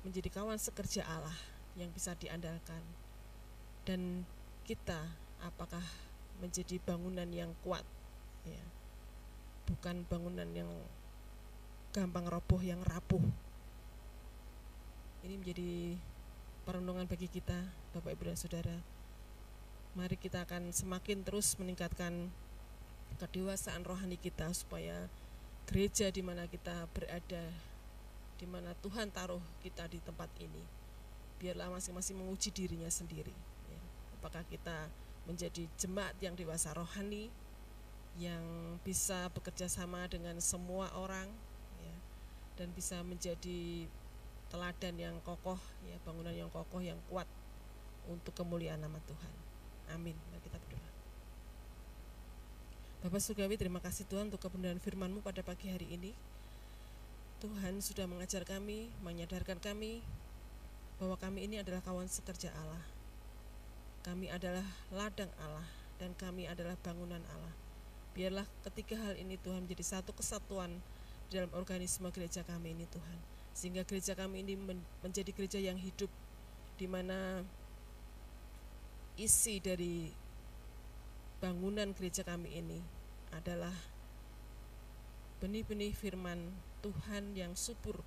menjadi 0.05 0.28
kawan 0.28 0.61
sekerja 0.61 1.09
Allah 1.09 1.39
yang 1.74 1.89
bisa 1.91 2.12
diandalkan. 2.14 2.82
Dan 3.89 4.28
kita 4.68 5.01
apakah 5.41 5.82
menjadi 6.39 6.76
bangunan 6.85 7.26
yang 7.32 7.57
kuat? 7.64 7.82
Ya 8.45 8.62
bukan 9.64 10.05
bangunan 10.09 10.49
yang 10.53 10.68
gampang 11.97 12.28
roboh 12.28 12.61
yang 12.61 12.80
rapuh 12.85 13.22
ini 15.25 15.41
menjadi 15.41 15.97
perenungan 16.68 17.09
bagi 17.09 17.33
kita 17.33 17.57
Bapak 17.97 18.12
Ibu 18.12 18.29
dan 18.29 18.37
Saudara 18.37 18.77
mari 19.97 20.20
kita 20.20 20.45
akan 20.45 20.68
semakin 20.75 21.25
terus 21.25 21.57
meningkatkan 21.57 22.29
kedewasaan 23.16 23.87
rohani 23.87 24.20
kita 24.20 24.51
supaya 24.53 25.09
gereja 25.64 26.12
di 26.12 26.20
mana 26.20 26.45
kita 26.51 26.91
berada 26.93 27.49
di 28.35 28.47
mana 28.51 28.75
Tuhan 28.83 29.09
taruh 29.14 29.41
kita 29.62 29.87
di 29.87 30.03
tempat 30.03 30.27
ini. 30.43 30.61
Biarlah 31.39 31.70
masing-masing 31.70 32.18
menguji 32.18 32.51
dirinya 32.51 32.91
sendiri. 32.91 33.33
Ya. 33.70 33.81
Apakah 34.18 34.43
kita 34.51 34.91
menjadi 35.25 35.70
jemaat 35.79 36.18
yang 36.18 36.35
dewasa 36.35 36.75
rohani, 36.75 37.31
yang 38.18 38.43
bisa 38.83 39.31
bekerja 39.31 39.70
sama 39.70 40.11
dengan 40.11 40.37
semua 40.43 40.91
orang, 40.99 41.31
ya, 41.81 41.97
dan 42.59 42.75
bisa 42.75 43.01
menjadi 43.07 43.87
teladan 44.53 44.95
yang 44.97 45.16
kokoh, 45.22 45.59
ya, 45.86 45.97
bangunan 46.05 46.34
yang 46.34 46.51
kokoh, 46.53 46.80
yang 46.80 46.99
kuat 47.09 47.28
untuk 48.09 48.36
kemuliaan 48.36 48.80
nama 48.80 49.01
Tuhan. 49.09 49.32
Amin. 49.92 50.16
Mari 50.32 50.40
kita 50.45 50.57
berdoa. 50.61 50.90
Bapak 53.05 53.20
Surgawi, 53.20 53.61
terima 53.61 53.84
kasih 53.84 54.09
Tuhan 54.09 54.32
untuk 54.32 54.40
kebenaran 54.40 54.80
firman-Mu 54.80 55.20
pada 55.20 55.45
pagi 55.45 55.68
hari 55.68 55.84
ini. 55.92 56.16
Tuhan 57.45 57.84
sudah 57.84 58.09
mengajar 58.09 58.49
kami, 58.49 58.88
menyadarkan 59.05 59.61
kami 59.61 60.01
bahwa 60.97 61.20
kami 61.20 61.45
ini 61.45 61.61
adalah 61.61 61.84
kawan 61.84 62.09
sekerja 62.09 62.49
Allah. 62.57 62.80
Kami 64.01 64.32
adalah 64.32 64.64
ladang 64.88 65.28
Allah 65.40 65.68
dan 66.01 66.16
kami 66.16 66.49
adalah 66.49 66.76
bangunan 66.80 67.20
Allah. 67.28 67.55
Biarlah 68.16 68.47
ketiga 68.64 68.97
hal 68.97 69.20
ini 69.20 69.36
Tuhan 69.36 69.68
menjadi 69.68 70.01
satu 70.01 70.16
kesatuan 70.16 70.80
dalam 71.28 71.51
organisme 71.53 72.09
gereja 72.14 72.40
kami 72.47 72.72
ini 72.72 72.86
Tuhan. 72.88 73.34
Sehingga 73.55 73.87
gereja 73.87 74.19
kami 74.19 74.43
ini 74.43 74.59
menjadi 75.01 75.31
gereja 75.31 75.59
yang 75.63 75.79
hidup 75.79 76.11
di 76.75 76.91
mana 76.91 77.47
isi 79.15 79.63
dari 79.63 80.11
bangunan 81.39 81.95
gereja 81.95 82.27
kami 82.27 82.51
ini 82.51 82.83
adalah 83.31 83.75
benih-benih 85.39 85.95
firman 85.95 86.51
Tuhan 86.83 87.39
yang 87.39 87.55
subur 87.55 88.03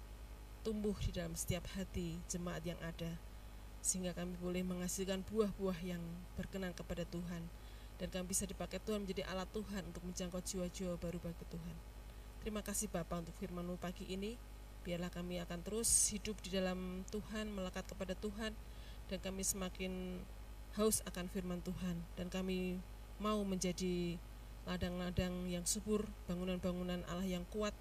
tumbuh 0.67 0.95
di 0.99 1.15
dalam 1.15 1.31
setiap 1.31 1.63
hati 1.79 2.19
jemaat 2.27 2.59
yang 2.67 2.79
ada 2.83 3.15
sehingga 3.79 4.11
kami 4.11 4.35
boleh 4.41 4.67
menghasilkan 4.67 5.23
buah-buah 5.31 5.79
yang 5.79 6.03
berkenan 6.35 6.75
kepada 6.75 7.07
Tuhan 7.07 7.47
dan 7.97 8.07
kami 8.11 8.35
bisa 8.35 8.43
dipakai 8.43 8.83
Tuhan 8.83 9.07
menjadi 9.07 9.23
alat 9.31 9.47
Tuhan 9.55 9.85
untuk 9.89 10.03
menjangkau 10.03 10.41
jiwa-jiwa 10.43 10.99
baru 10.99 11.17
bagi 11.23 11.45
Tuhan. 11.49 11.75
Terima 12.43 12.61
kasih 12.61 12.91
Bapak 12.93 13.25
untuk 13.25 13.35
firman-Mu 13.41 13.79
pagi 13.81 14.05
ini. 14.11 14.37
Biarlah 14.87 15.11
kami 15.11 15.43
akan 15.43 15.59
terus 15.67 15.91
hidup 16.15 16.39
di 16.39 16.47
dalam 16.47 17.03
Tuhan, 17.11 17.51
melekat 17.51 17.83
kepada 17.91 18.15
Tuhan 18.15 18.55
dan 19.11 19.19
kami 19.19 19.43
semakin 19.43 20.23
haus 20.79 21.03
akan 21.03 21.27
firman 21.27 21.59
Tuhan 21.59 21.99
dan 22.15 22.31
kami 22.31 22.79
mau 23.19 23.43
menjadi 23.43 24.15
ladang-ladang 24.63 25.51
yang 25.51 25.67
subur, 25.67 26.07
bangunan-bangunan 26.31 27.03
Allah 27.11 27.27
yang 27.27 27.43
kuat 27.51 27.75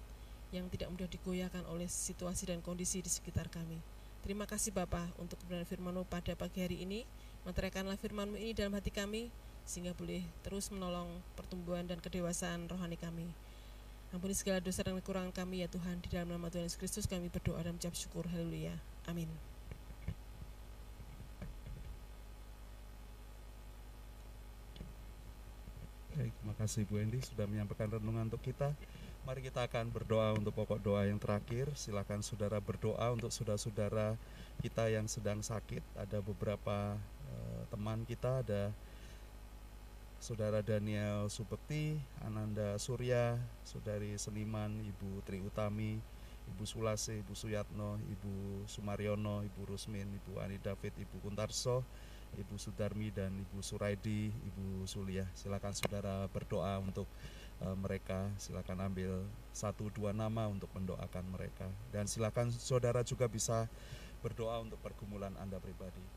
yang 0.51 0.67
tidak 0.67 0.91
mudah 0.91 1.07
digoyahkan 1.07 1.63
oleh 1.71 1.87
situasi 1.87 2.51
dan 2.51 2.59
kondisi 2.59 2.99
di 2.99 3.07
sekitar 3.07 3.47
kami. 3.47 3.79
Terima 4.19 4.43
kasih 4.43 4.75
Bapak 4.75 5.07
untuk 5.15 5.39
kebenaran 5.39 5.63
firman 5.63 5.95
pada 6.03 6.35
pagi 6.35 6.59
hari 6.59 6.83
ini. 6.83 7.07
Meteraikanlah 7.47 7.95
firman-Mu 7.95 8.35
ini 8.35 8.51
dalam 8.51 8.75
hati 8.75 8.91
kami, 8.91 9.31
sehingga 9.63 9.95
boleh 9.95 10.27
terus 10.43 10.67
menolong 10.75 11.23
pertumbuhan 11.39 11.87
dan 11.87 12.03
kedewasaan 12.03 12.67
rohani 12.67 12.99
kami. 12.99 13.46
Ampuni 14.15 14.31
segala 14.31 14.63
dosa 14.63 14.87
dan 14.87 14.95
kekurangan 15.03 15.35
kami 15.35 15.61
ya 15.61 15.67
Tuhan. 15.67 15.99
Di 15.99 16.07
dalam 16.07 16.31
nama 16.31 16.47
Tuhan 16.47 16.63
Yesus 16.63 16.79
Kristus 16.79 17.05
kami 17.11 17.27
berdoa 17.27 17.59
dan 17.59 17.75
mengucap 17.75 17.91
syukur. 17.91 18.23
Haleluya. 18.31 18.79
Amin. 19.03 19.27
Baik, 26.17 26.33
terima 26.33 26.55
kasih 26.57 26.81
Bu 26.89 26.97
Endi 26.97 27.21
sudah 27.21 27.45
menyampaikan 27.45 27.93
renungan 27.93 28.25
untuk 28.31 28.41
kita. 28.41 28.73
Mari 29.27 29.43
kita 29.43 29.67
akan 29.67 29.91
berdoa 29.91 30.33
untuk 30.39 30.55
pokok 30.55 30.79
doa 30.79 31.03
yang 31.03 31.19
terakhir. 31.19 31.67
Silakan 31.75 32.23
saudara 32.23 32.63
berdoa 32.63 33.11
untuk 33.11 33.27
saudara-saudara 33.27 34.15
kita 34.63 34.87
yang 34.87 35.05
sedang 35.11 35.43
sakit. 35.43 35.83
Ada 35.99 36.23
beberapa 36.23 36.95
eh, 37.27 37.61
teman 37.67 38.07
kita, 38.07 38.39
ada 38.39 38.71
Saudara 40.17 40.65
Daniel 40.65 41.29
Supekti, 41.29 41.93
Ananda 42.25 42.73
Surya, 42.81 43.37
Saudari 43.61 44.17
Seniman, 44.17 44.81
Ibu 44.81 45.21
Tri 45.21 45.37
Utami, 45.45 46.01
Ibu 46.49 46.63
Sulase, 46.65 47.21
Ibu 47.21 47.37
Suyatno, 47.37 48.01
Ibu 48.01 48.65
Sumaryono, 48.65 49.45
Ibu 49.45 49.61
Rusmin, 49.69 50.09
Ibu 50.09 50.41
Ani 50.41 50.57
David, 50.57 50.97
Ibu 50.97 51.21
Kuntarso, 51.21 51.85
Ibu 52.33 52.57
Sudarmi 52.57 53.13
dan 53.13 53.29
Ibu 53.37 53.61
Suraidi, 53.61 54.33
Ibu 54.33 54.89
Sulia. 54.89 55.29
Silakan 55.37 55.77
saudara 55.77 56.25
berdoa 56.33 56.81
untuk 56.81 57.05
uh, 57.61 57.77
mereka. 57.77 58.27
Silakan 58.41 58.89
ambil 58.89 59.21
satu 59.53 59.93
dua 59.93 60.17
nama 60.17 60.49
untuk 60.49 60.73
mendoakan 60.73 61.25
mereka. 61.29 61.69
Dan 61.93 62.09
silakan 62.09 62.49
saudara 62.49 63.05
juga 63.05 63.29
bisa 63.29 63.69
berdoa 64.25 64.65
untuk 64.65 64.81
pergumulan 64.81 65.37
Anda 65.37 65.61
pribadi. 65.61 66.16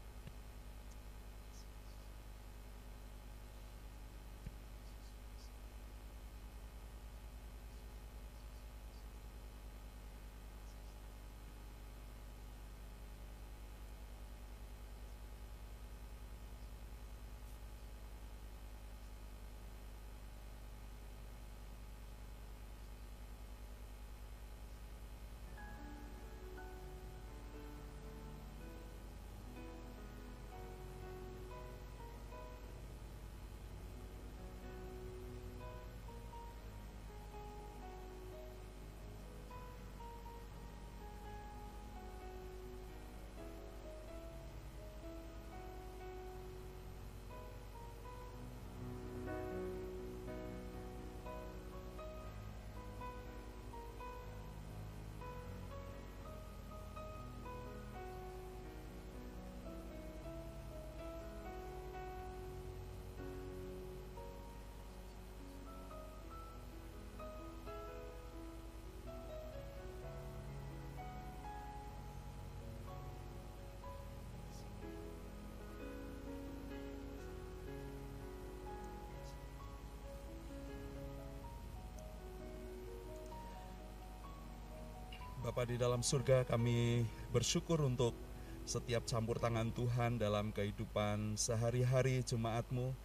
Bapa 85.61 85.77
di 85.77 85.85
dalam 85.85 86.01
surga, 86.01 86.49
kami 86.49 87.05
bersyukur 87.37 87.85
untuk 87.85 88.17
setiap 88.65 89.05
campur 89.05 89.37
tangan 89.37 89.69
Tuhan 89.77 90.17
dalam 90.17 90.57
kehidupan 90.57 91.37
sehari-hari 91.37 92.25
jemaatmu. 92.25 92.97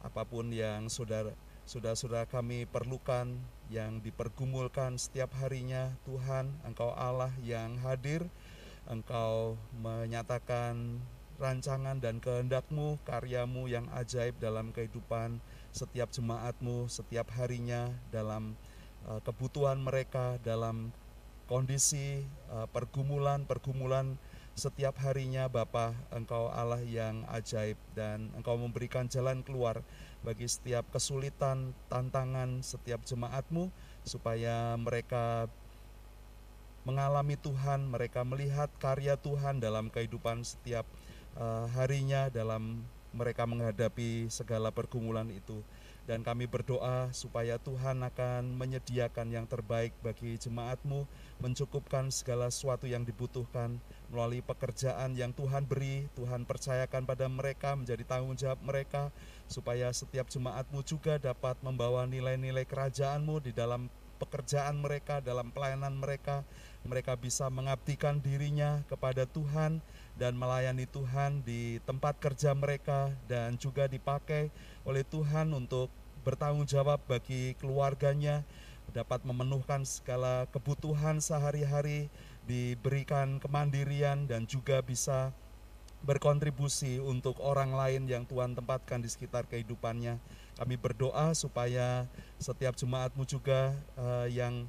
Apa 0.00 0.24
pun 0.24 0.48
yang 0.48 0.88
saudara 0.88 1.36
saudara 1.68 2.24
kami 2.24 2.64
perlukan, 2.64 3.36
yang 3.68 4.00
dipergumulkan 4.00 4.96
setiap 4.96 5.36
harinya, 5.36 5.92
Tuhan, 6.08 6.48
Engkau 6.64 6.96
Allah 6.96 7.28
yang 7.44 7.76
hadir, 7.84 8.24
Engkau 8.88 9.60
menyatakan 9.76 11.04
rancangan 11.36 12.00
dan 12.00 12.24
kehendakmu, 12.24 12.96
karyamu 13.04 13.68
yang 13.68 13.84
ajaib 13.92 14.32
dalam 14.40 14.72
kehidupan 14.72 15.44
setiap 15.76 16.08
jemaatmu, 16.08 16.88
setiap 16.88 17.28
harinya, 17.36 17.92
dalam 18.08 18.56
uh, 19.04 19.20
kebutuhan 19.20 19.76
mereka, 19.76 20.40
dalam 20.40 20.88
kondisi 21.48 22.22
pergumulan-pergumulan 22.76 24.20
setiap 24.58 24.98
harinya 25.06 25.46
Bapa 25.46 25.94
Engkau 26.10 26.50
Allah 26.50 26.82
yang 26.82 27.22
ajaib 27.30 27.78
dan 27.94 28.28
Engkau 28.34 28.58
memberikan 28.58 29.06
jalan 29.06 29.46
keluar 29.46 29.86
bagi 30.26 30.50
setiap 30.50 30.82
kesulitan, 30.90 31.70
tantangan 31.86 32.58
setiap 32.66 33.06
jemaatmu 33.06 33.70
supaya 34.02 34.74
mereka 34.74 35.46
mengalami 36.82 37.38
Tuhan, 37.38 37.86
mereka 37.86 38.26
melihat 38.26 38.66
karya 38.82 39.14
Tuhan 39.14 39.62
dalam 39.62 39.94
kehidupan 39.94 40.42
setiap 40.42 40.88
uh, 41.38 41.70
harinya 41.78 42.26
dalam 42.26 42.82
mereka 43.14 43.46
menghadapi 43.46 44.26
segala 44.26 44.74
pergumulan 44.74 45.30
itu 45.30 45.62
dan 46.08 46.24
kami 46.24 46.48
berdoa 46.48 47.12
supaya 47.12 47.60
Tuhan 47.60 48.00
akan 48.00 48.56
menyediakan 48.56 49.28
yang 49.28 49.44
terbaik 49.44 49.92
bagi 50.00 50.40
jemaatmu, 50.40 51.04
mencukupkan 51.44 52.08
segala 52.08 52.48
sesuatu 52.48 52.88
yang 52.88 53.04
dibutuhkan 53.04 53.76
melalui 54.08 54.40
pekerjaan 54.40 55.12
yang 55.12 55.36
Tuhan 55.36 55.68
beri, 55.68 56.08
Tuhan 56.16 56.48
percayakan 56.48 57.04
pada 57.04 57.28
mereka 57.28 57.76
menjadi 57.76 58.08
tanggung 58.08 58.40
jawab 58.40 58.56
mereka, 58.64 59.12
supaya 59.52 59.92
setiap 59.92 60.32
jemaatmu 60.32 60.80
juga 60.80 61.20
dapat 61.20 61.60
membawa 61.60 62.08
nilai-nilai 62.08 62.64
kerajaanmu 62.64 63.44
di 63.44 63.52
dalam 63.52 63.92
pekerjaan 64.18 64.80
mereka, 64.82 65.22
dalam 65.22 65.52
pelayanan 65.54 65.94
mereka, 65.94 66.42
mereka 66.88 67.14
bisa 67.14 67.46
mengabdikan 67.52 68.18
dirinya 68.18 68.82
kepada 68.90 69.28
Tuhan 69.28 69.84
dan 70.18 70.34
melayani 70.34 70.88
Tuhan 70.90 71.46
di 71.46 71.78
tempat 71.86 72.18
kerja 72.18 72.56
mereka 72.56 73.14
dan 73.30 73.54
juga 73.60 73.86
dipakai 73.86 74.50
oleh 74.82 75.06
Tuhan 75.06 75.54
untuk 75.54 75.92
bertanggung 76.24 76.66
jawab 76.66 77.02
bagi 77.06 77.54
keluarganya, 77.58 78.42
dapat 78.90 79.22
memenuhkan 79.22 79.84
segala 79.84 80.48
kebutuhan 80.48 81.20
sehari-hari, 81.20 82.08
diberikan 82.48 83.36
kemandirian 83.38 84.24
dan 84.24 84.48
juga 84.48 84.80
bisa 84.80 85.36
berkontribusi 86.02 87.02
untuk 87.02 87.42
orang 87.42 87.74
lain 87.74 88.06
yang 88.06 88.22
Tuhan 88.24 88.54
tempatkan 88.54 89.02
di 89.02 89.10
sekitar 89.10 89.50
kehidupannya. 89.50 90.16
Kami 90.58 90.74
berdoa 90.78 91.34
supaya 91.34 92.06
setiap 92.38 92.74
jemaatmu 92.78 93.26
juga 93.26 93.74
uh, 93.98 94.26
yang 94.30 94.66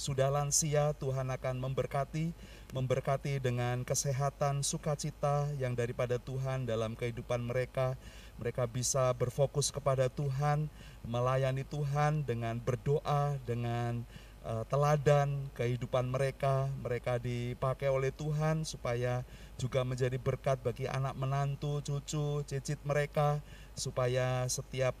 sudah 0.00 0.32
lansia 0.32 0.96
Tuhan 0.96 1.28
akan 1.28 1.60
memberkati, 1.60 2.32
memberkati 2.72 3.36
dengan 3.36 3.84
kesehatan, 3.84 4.64
sukacita 4.64 5.44
yang 5.60 5.76
daripada 5.76 6.16
Tuhan 6.16 6.64
dalam 6.64 6.96
kehidupan 6.96 7.44
mereka. 7.44 8.00
Mereka 8.40 8.64
bisa 8.72 9.12
berfokus 9.12 9.68
kepada 9.68 10.08
Tuhan, 10.08 10.72
melayani 11.04 11.60
Tuhan 11.68 12.24
dengan 12.24 12.56
berdoa, 12.56 13.36
dengan 13.44 14.00
uh, 14.48 14.64
teladan 14.64 15.52
kehidupan 15.52 16.08
mereka. 16.08 16.72
Mereka 16.80 17.20
dipakai 17.20 17.92
oleh 17.92 18.08
Tuhan 18.16 18.64
supaya 18.64 19.20
juga 19.60 19.84
menjadi 19.84 20.16
berkat 20.16 20.56
bagi 20.64 20.88
anak 20.88 21.12
menantu, 21.20 21.84
cucu, 21.84 22.40
cicit 22.48 22.80
mereka, 22.88 23.44
supaya 23.76 24.48
setiap 24.48 24.96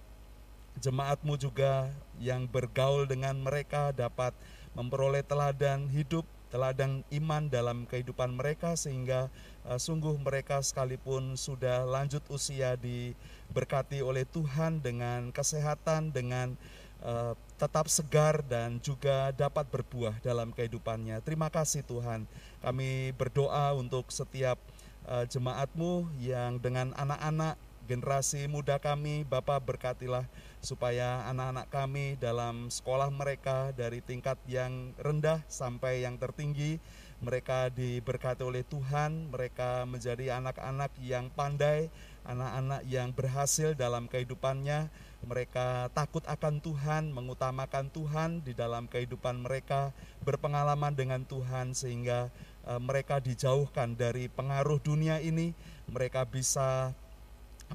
jemaatmu 0.78 1.34
juga 1.40 1.88
yang 2.20 2.44
bergaul 2.44 3.08
dengan 3.08 3.40
mereka 3.40 3.90
dapat 3.96 4.36
memperoleh 4.76 5.24
teladan 5.26 5.90
hidup, 5.90 6.22
teladan 6.52 7.02
iman 7.10 7.48
dalam 7.50 7.88
kehidupan 7.88 8.36
mereka 8.36 8.78
sehingga 8.78 9.32
sungguh 9.76 10.16
mereka 10.20 10.64
sekalipun 10.64 11.36
sudah 11.36 11.84
lanjut 11.84 12.24
usia 12.32 12.74
diberkati 12.80 14.00
oleh 14.00 14.24
Tuhan 14.24 14.80
dengan 14.80 15.28
kesehatan, 15.30 16.10
dengan 16.10 16.56
uh, 17.04 17.36
tetap 17.60 17.92
segar 17.92 18.40
dan 18.48 18.80
juga 18.80 19.32
dapat 19.36 19.68
berbuah 19.68 20.16
dalam 20.24 20.52
kehidupannya. 20.52 21.20
Terima 21.20 21.52
kasih 21.52 21.84
Tuhan. 21.84 22.24
Kami 22.64 23.12
berdoa 23.16 23.76
untuk 23.76 24.08
setiap 24.08 24.56
uh, 25.04 25.28
jemaatmu 25.28 26.08
yang 26.20 26.56
dengan 26.56 26.96
anak-anak 26.96 27.60
generasi 27.90 28.46
muda 28.46 28.78
kami, 28.78 29.26
Bapak 29.26 29.66
berkatilah 29.66 30.22
supaya 30.62 31.26
anak-anak 31.26 31.66
kami 31.74 32.14
dalam 32.22 32.70
sekolah 32.70 33.10
mereka 33.10 33.74
dari 33.74 33.98
tingkat 33.98 34.38
yang 34.46 34.94
rendah 35.00 35.42
sampai 35.50 36.06
yang 36.06 36.14
tertinggi, 36.14 36.78
mereka 37.20 37.68
diberkati 37.68 38.40
oleh 38.40 38.64
Tuhan, 38.64 39.28
mereka 39.28 39.84
menjadi 39.84 40.40
anak-anak 40.40 40.96
yang 41.04 41.28
pandai, 41.28 41.92
anak-anak 42.24 42.80
yang 42.88 43.12
berhasil 43.12 43.76
dalam 43.76 44.08
kehidupannya, 44.08 44.88
mereka 45.20 45.92
takut 45.92 46.24
akan 46.24 46.64
Tuhan, 46.64 47.12
mengutamakan 47.12 47.92
Tuhan 47.92 48.40
di 48.40 48.56
dalam 48.56 48.88
kehidupan 48.88 49.44
mereka, 49.44 49.92
berpengalaman 50.24 50.96
dengan 50.96 51.20
Tuhan 51.28 51.76
sehingga 51.76 52.32
uh, 52.64 52.80
mereka 52.80 53.20
dijauhkan 53.20 54.00
dari 54.00 54.32
pengaruh 54.32 54.80
dunia 54.80 55.20
ini, 55.20 55.52
mereka 55.92 56.24
bisa 56.24 56.96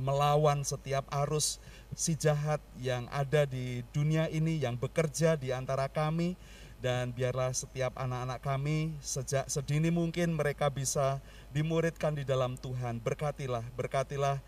melawan 0.01 0.65
setiap 0.65 1.07
arus 1.23 1.61
si 1.95 2.17
jahat 2.17 2.59
yang 2.81 3.07
ada 3.13 3.47
di 3.47 3.85
dunia 3.95 4.27
ini 4.27 4.59
yang 4.59 4.75
bekerja 4.75 5.39
di 5.39 5.55
antara 5.55 5.87
kami 5.87 6.35
dan 6.83 7.15
biarlah 7.15 7.51
setiap 7.55 7.95
anak-anak 7.95 8.39
kami 8.43 8.93
sejak 8.99 9.47
sedini 9.47 9.89
mungkin 9.89 10.35
mereka 10.35 10.67
bisa 10.67 11.23
dimuridkan 11.55 12.15
di 12.15 12.27
dalam 12.27 12.59
Tuhan. 12.59 12.99
Berkatilah 12.99 13.63
berkatilah 13.75 14.39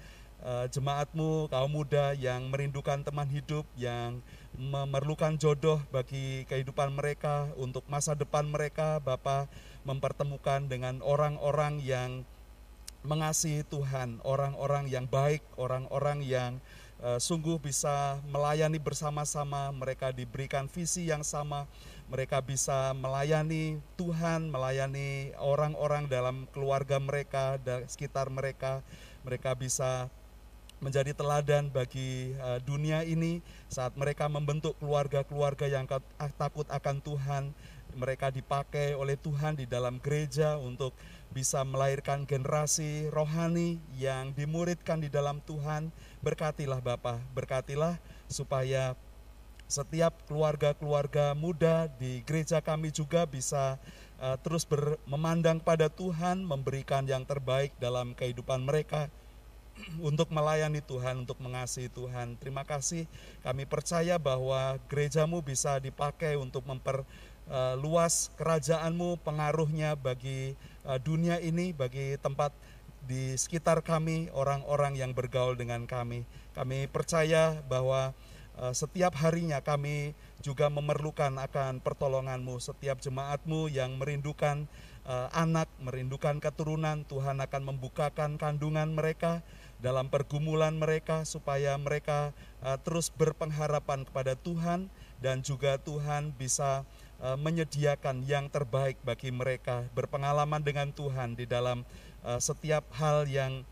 uh, 0.44 0.66
jemaatmu 0.70 1.50
kaum 1.50 1.72
muda 1.72 2.14
yang 2.14 2.52
merindukan 2.52 3.02
teman 3.02 3.30
hidup 3.32 3.64
yang 3.80 4.20
memerlukan 4.58 5.38
jodoh 5.38 5.82
bagi 5.94 6.44
kehidupan 6.50 6.94
mereka 6.94 7.50
untuk 7.58 7.86
masa 7.86 8.18
depan 8.18 8.46
mereka 8.46 8.98
Bapak 9.02 9.50
mempertemukan 9.86 10.66
dengan 10.68 11.00
orang-orang 11.06 11.80
yang 11.80 12.26
mengasihi 13.08 13.64
Tuhan, 13.64 14.20
orang-orang 14.28 14.92
yang 14.92 15.08
baik, 15.08 15.40
orang-orang 15.56 16.26
yang 16.26 16.60
uh, 17.00 17.16
sungguh 17.22 17.56
bisa 17.62 18.20
melayani 18.28 18.82
bersama-sama, 18.82 19.72
mereka 19.72 20.12
diberikan 20.12 20.68
visi 20.68 21.08
yang 21.08 21.24
sama, 21.24 21.70
mereka 22.08 22.40
bisa 22.40 22.96
melayani 22.96 23.84
Tuhan, 24.00 24.48
melayani 24.48 25.36
orang-orang 25.40 26.08
dalam 26.08 26.48
keluarga 26.56 26.98
mereka, 27.04 27.60
sekitar 27.88 28.32
mereka, 28.32 28.80
mereka 29.28 29.52
bisa 29.56 30.08
menjadi 30.78 31.10
teladan 31.18 31.74
bagi 31.74 32.38
uh, 32.38 32.62
dunia 32.62 33.02
ini 33.02 33.42
saat 33.66 33.98
mereka 33.98 34.30
membentuk 34.30 34.78
keluarga-keluarga 34.78 35.66
yang 35.66 35.90
takut 36.38 36.70
akan 36.70 37.02
Tuhan 37.02 37.44
mereka 37.98 38.30
dipakai 38.30 38.94
oleh 38.94 39.18
Tuhan 39.18 39.58
di 39.58 39.66
dalam 39.66 39.98
gereja 39.98 40.62
untuk 40.62 40.94
bisa 41.34 41.66
melahirkan 41.66 42.30
generasi 42.30 43.10
rohani 43.10 43.82
yang 43.98 44.38
dimuridkan 44.38 45.02
di 45.02 45.10
dalam 45.10 45.42
Tuhan. 45.44 45.90
Berkatilah 46.22 46.78
Bapak, 46.78 47.18
berkatilah 47.34 47.98
supaya 48.30 48.94
setiap 49.68 50.16
keluarga-keluarga 50.32 51.36
muda 51.36 51.92
di 52.00 52.24
gereja 52.24 52.64
kami 52.64 52.88
juga 52.90 53.28
bisa 53.28 53.76
uh, 54.24 54.40
terus 54.40 54.64
ber, 54.64 54.96
memandang 55.04 55.60
pada 55.60 55.92
Tuhan, 55.92 56.40
memberikan 56.40 57.04
yang 57.04 57.28
terbaik 57.28 57.76
dalam 57.76 58.16
kehidupan 58.16 58.64
mereka 58.64 59.12
untuk 60.08 60.32
melayani 60.32 60.80
Tuhan, 60.80 61.28
untuk 61.28 61.38
mengasihi 61.44 61.92
Tuhan. 61.92 62.40
Terima 62.40 62.64
kasih. 62.64 63.06
Kami 63.44 63.68
percaya 63.68 64.16
bahwa 64.16 64.80
gerejamu 64.88 65.44
bisa 65.44 65.78
dipakai 65.84 66.40
untuk 66.40 66.64
memper 66.64 67.04
uh, 67.52 67.76
luas 67.76 68.32
kerajaanmu, 68.40 69.20
pengaruhnya 69.22 70.00
bagi 70.00 70.56
uh, 70.88 70.96
dunia 70.96 71.44
ini, 71.44 71.76
bagi 71.76 72.16
tempat 72.24 72.56
di 73.04 73.36
sekitar 73.36 73.84
kami, 73.84 74.32
orang-orang 74.32 74.96
yang 74.96 75.12
bergaul 75.12 75.60
dengan 75.60 75.84
kami. 75.88 76.24
Kami 76.56 76.88
percaya 76.88 77.60
bahwa 77.68 78.12
uh, 78.12 78.27
setiap 78.74 79.14
harinya 79.22 79.62
kami 79.62 80.18
juga 80.42 80.70
memerlukan 80.74 81.30
akan 81.38 81.78
pertolonganmu, 81.82 82.58
setiap 82.58 82.98
jemaatmu 82.98 83.70
yang 83.70 84.02
merindukan 84.02 84.66
uh, 85.06 85.30
anak, 85.30 85.70
merindukan 85.78 86.42
keturunan, 86.42 87.06
Tuhan 87.06 87.38
akan 87.38 87.62
membukakan 87.74 88.42
kandungan 88.42 88.98
mereka 88.98 89.46
dalam 89.78 90.10
pergumulan 90.10 90.74
mereka 90.74 91.22
supaya 91.22 91.78
mereka 91.78 92.34
uh, 92.66 92.82
terus 92.82 93.14
berpengharapan 93.14 94.10
kepada 94.10 94.34
Tuhan 94.34 94.90
dan 95.22 95.46
juga 95.46 95.78
Tuhan 95.78 96.34
bisa 96.34 96.82
Eh, 97.18 97.34
menyediakan 97.34 98.30
yang 98.30 98.46
terbaik 98.46 99.02
bagi 99.02 99.34
mereka, 99.34 99.90
berpengalaman 99.98 100.62
dengan 100.62 100.94
Tuhan 100.94 101.34
di 101.34 101.50
dalam 101.50 101.82
setiap 102.38 102.84
hal 103.00 103.24
yang 103.26 103.64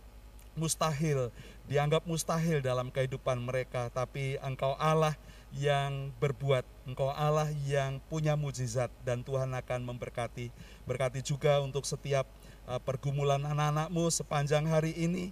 mustahil, 0.55 1.27
dianggap 1.65 2.05
mustahil 2.05 2.61
dalam 2.61 2.93
kehidupan 2.93 3.41
mereka, 3.41 3.89
tapi 3.89 4.37
Engkau 4.41 4.77
Allah 4.77 5.17
yang 5.55 6.11
berbuat, 6.19 6.67
Engkau 6.85 7.09
Allah 7.09 7.49
yang 7.65 7.97
punya 8.11 8.37
mujizat 8.37 8.91
dan 9.01 9.23
Tuhan 9.25 9.55
akan 9.55 9.81
memberkati. 9.87 10.51
Berkati 10.85 11.23
juga 11.25 11.63
untuk 11.63 11.87
setiap 11.87 12.27
uh, 12.69 12.77
pergumulan 12.81 13.41
anak-anakmu 13.41 14.09
sepanjang 14.11 14.67
hari 14.67 14.93
ini 14.93 15.31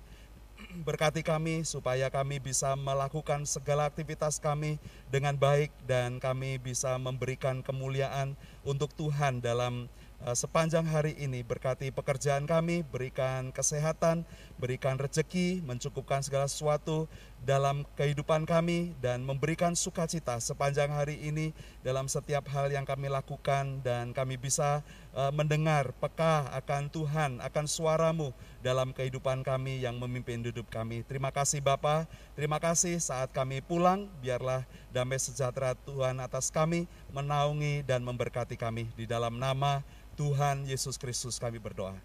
berkati 0.87 1.21
kami 1.21 1.65
supaya 1.67 2.09
kami 2.09 2.39
bisa 2.39 2.73
melakukan 2.77 3.45
segala 3.45 3.89
aktivitas 3.89 4.39
kami 4.39 4.79
dengan 5.11 5.35
baik 5.37 5.69
dan 5.85 6.17
kami 6.17 6.57
bisa 6.57 6.95
memberikan 6.97 7.61
kemuliaan 7.61 8.37
untuk 8.63 8.93
Tuhan 8.95 9.43
dalam 9.43 9.91
sepanjang 10.31 10.87
hari 10.87 11.19
ini. 11.19 11.43
Berkati 11.43 11.91
pekerjaan 11.91 12.47
kami, 12.47 12.87
berikan 12.87 13.51
kesehatan, 13.51 14.23
berikan 14.55 14.95
rezeki, 14.95 15.59
mencukupkan 15.67 16.23
segala 16.23 16.47
sesuatu 16.47 17.11
dalam 17.43 17.83
kehidupan 17.99 18.47
kami 18.47 18.95
dan 19.03 19.19
memberikan 19.19 19.75
sukacita 19.75 20.39
sepanjang 20.39 20.87
hari 20.87 21.19
ini 21.19 21.51
dalam 21.83 22.07
setiap 22.07 22.47
hal 22.47 22.71
yang 22.71 22.87
kami 22.87 23.11
lakukan 23.11 23.83
dan 23.83 24.15
kami 24.15 24.39
bisa 24.39 24.79
uh, 25.11 25.27
mendengar 25.35 25.91
peka 25.99 26.47
akan 26.55 26.87
Tuhan, 26.87 27.43
akan 27.43 27.65
suaramu 27.67 28.31
dalam 28.63 28.95
kehidupan 28.95 29.43
kami 29.43 29.83
yang 29.83 29.99
memimpin 29.99 30.39
hidup 30.39 30.71
kami. 30.71 31.03
Terima 31.03 31.35
kasih 31.35 31.59
Bapa, 31.59 32.07
terima 32.31 32.63
kasih 32.63 32.95
saat 33.03 33.27
kami 33.35 33.59
pulang, 33.59 34.07
biarlah 34.23 34.63
damai 34.95 35.19
sejahtera 35.19 35.75
Tuhan 35.83 36.23
atas 36.23 36.47
kami 36.47 36.87
menaungi 37.11 37.83
dan 37.83 38.07
memberkati 38.07 38.55
kami 38.55 38.87
di 38.95 39.03
dalam 39.03 39.35
nama 39.35 39.83
Tuhan 40.15 40.63
Yesus 40.63 40.95
Kristus 40.95 41.35
kami 41.35 41.59
berdoa. 41.59 41.99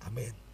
Amin. 0.00 0.45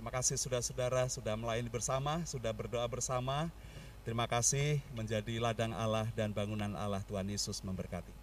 Terima 0.00 0.16
kasih 0.16 0.40
saudara-saudara 0.40 1.12
sudah 1.12 1.36
melayani 1.36 1.68
bersama, 1.68 2.24
sudah 2.24 2.56
berdoa 2.56 2.88
bersama. 2.88 3.52
Terima 4.00 4.24
kasih 4.24 4.80
menjadi 4.96 5.36
ladang 5.36 5.76
Allah 5.76 6.08
dan 6.16 6.32
bangunan 6.32 6.72
Allah 6.72 7.04
Tuhan 7.04 7.28
Yesus 7.28 7.60
memberkati. 7.60 8.19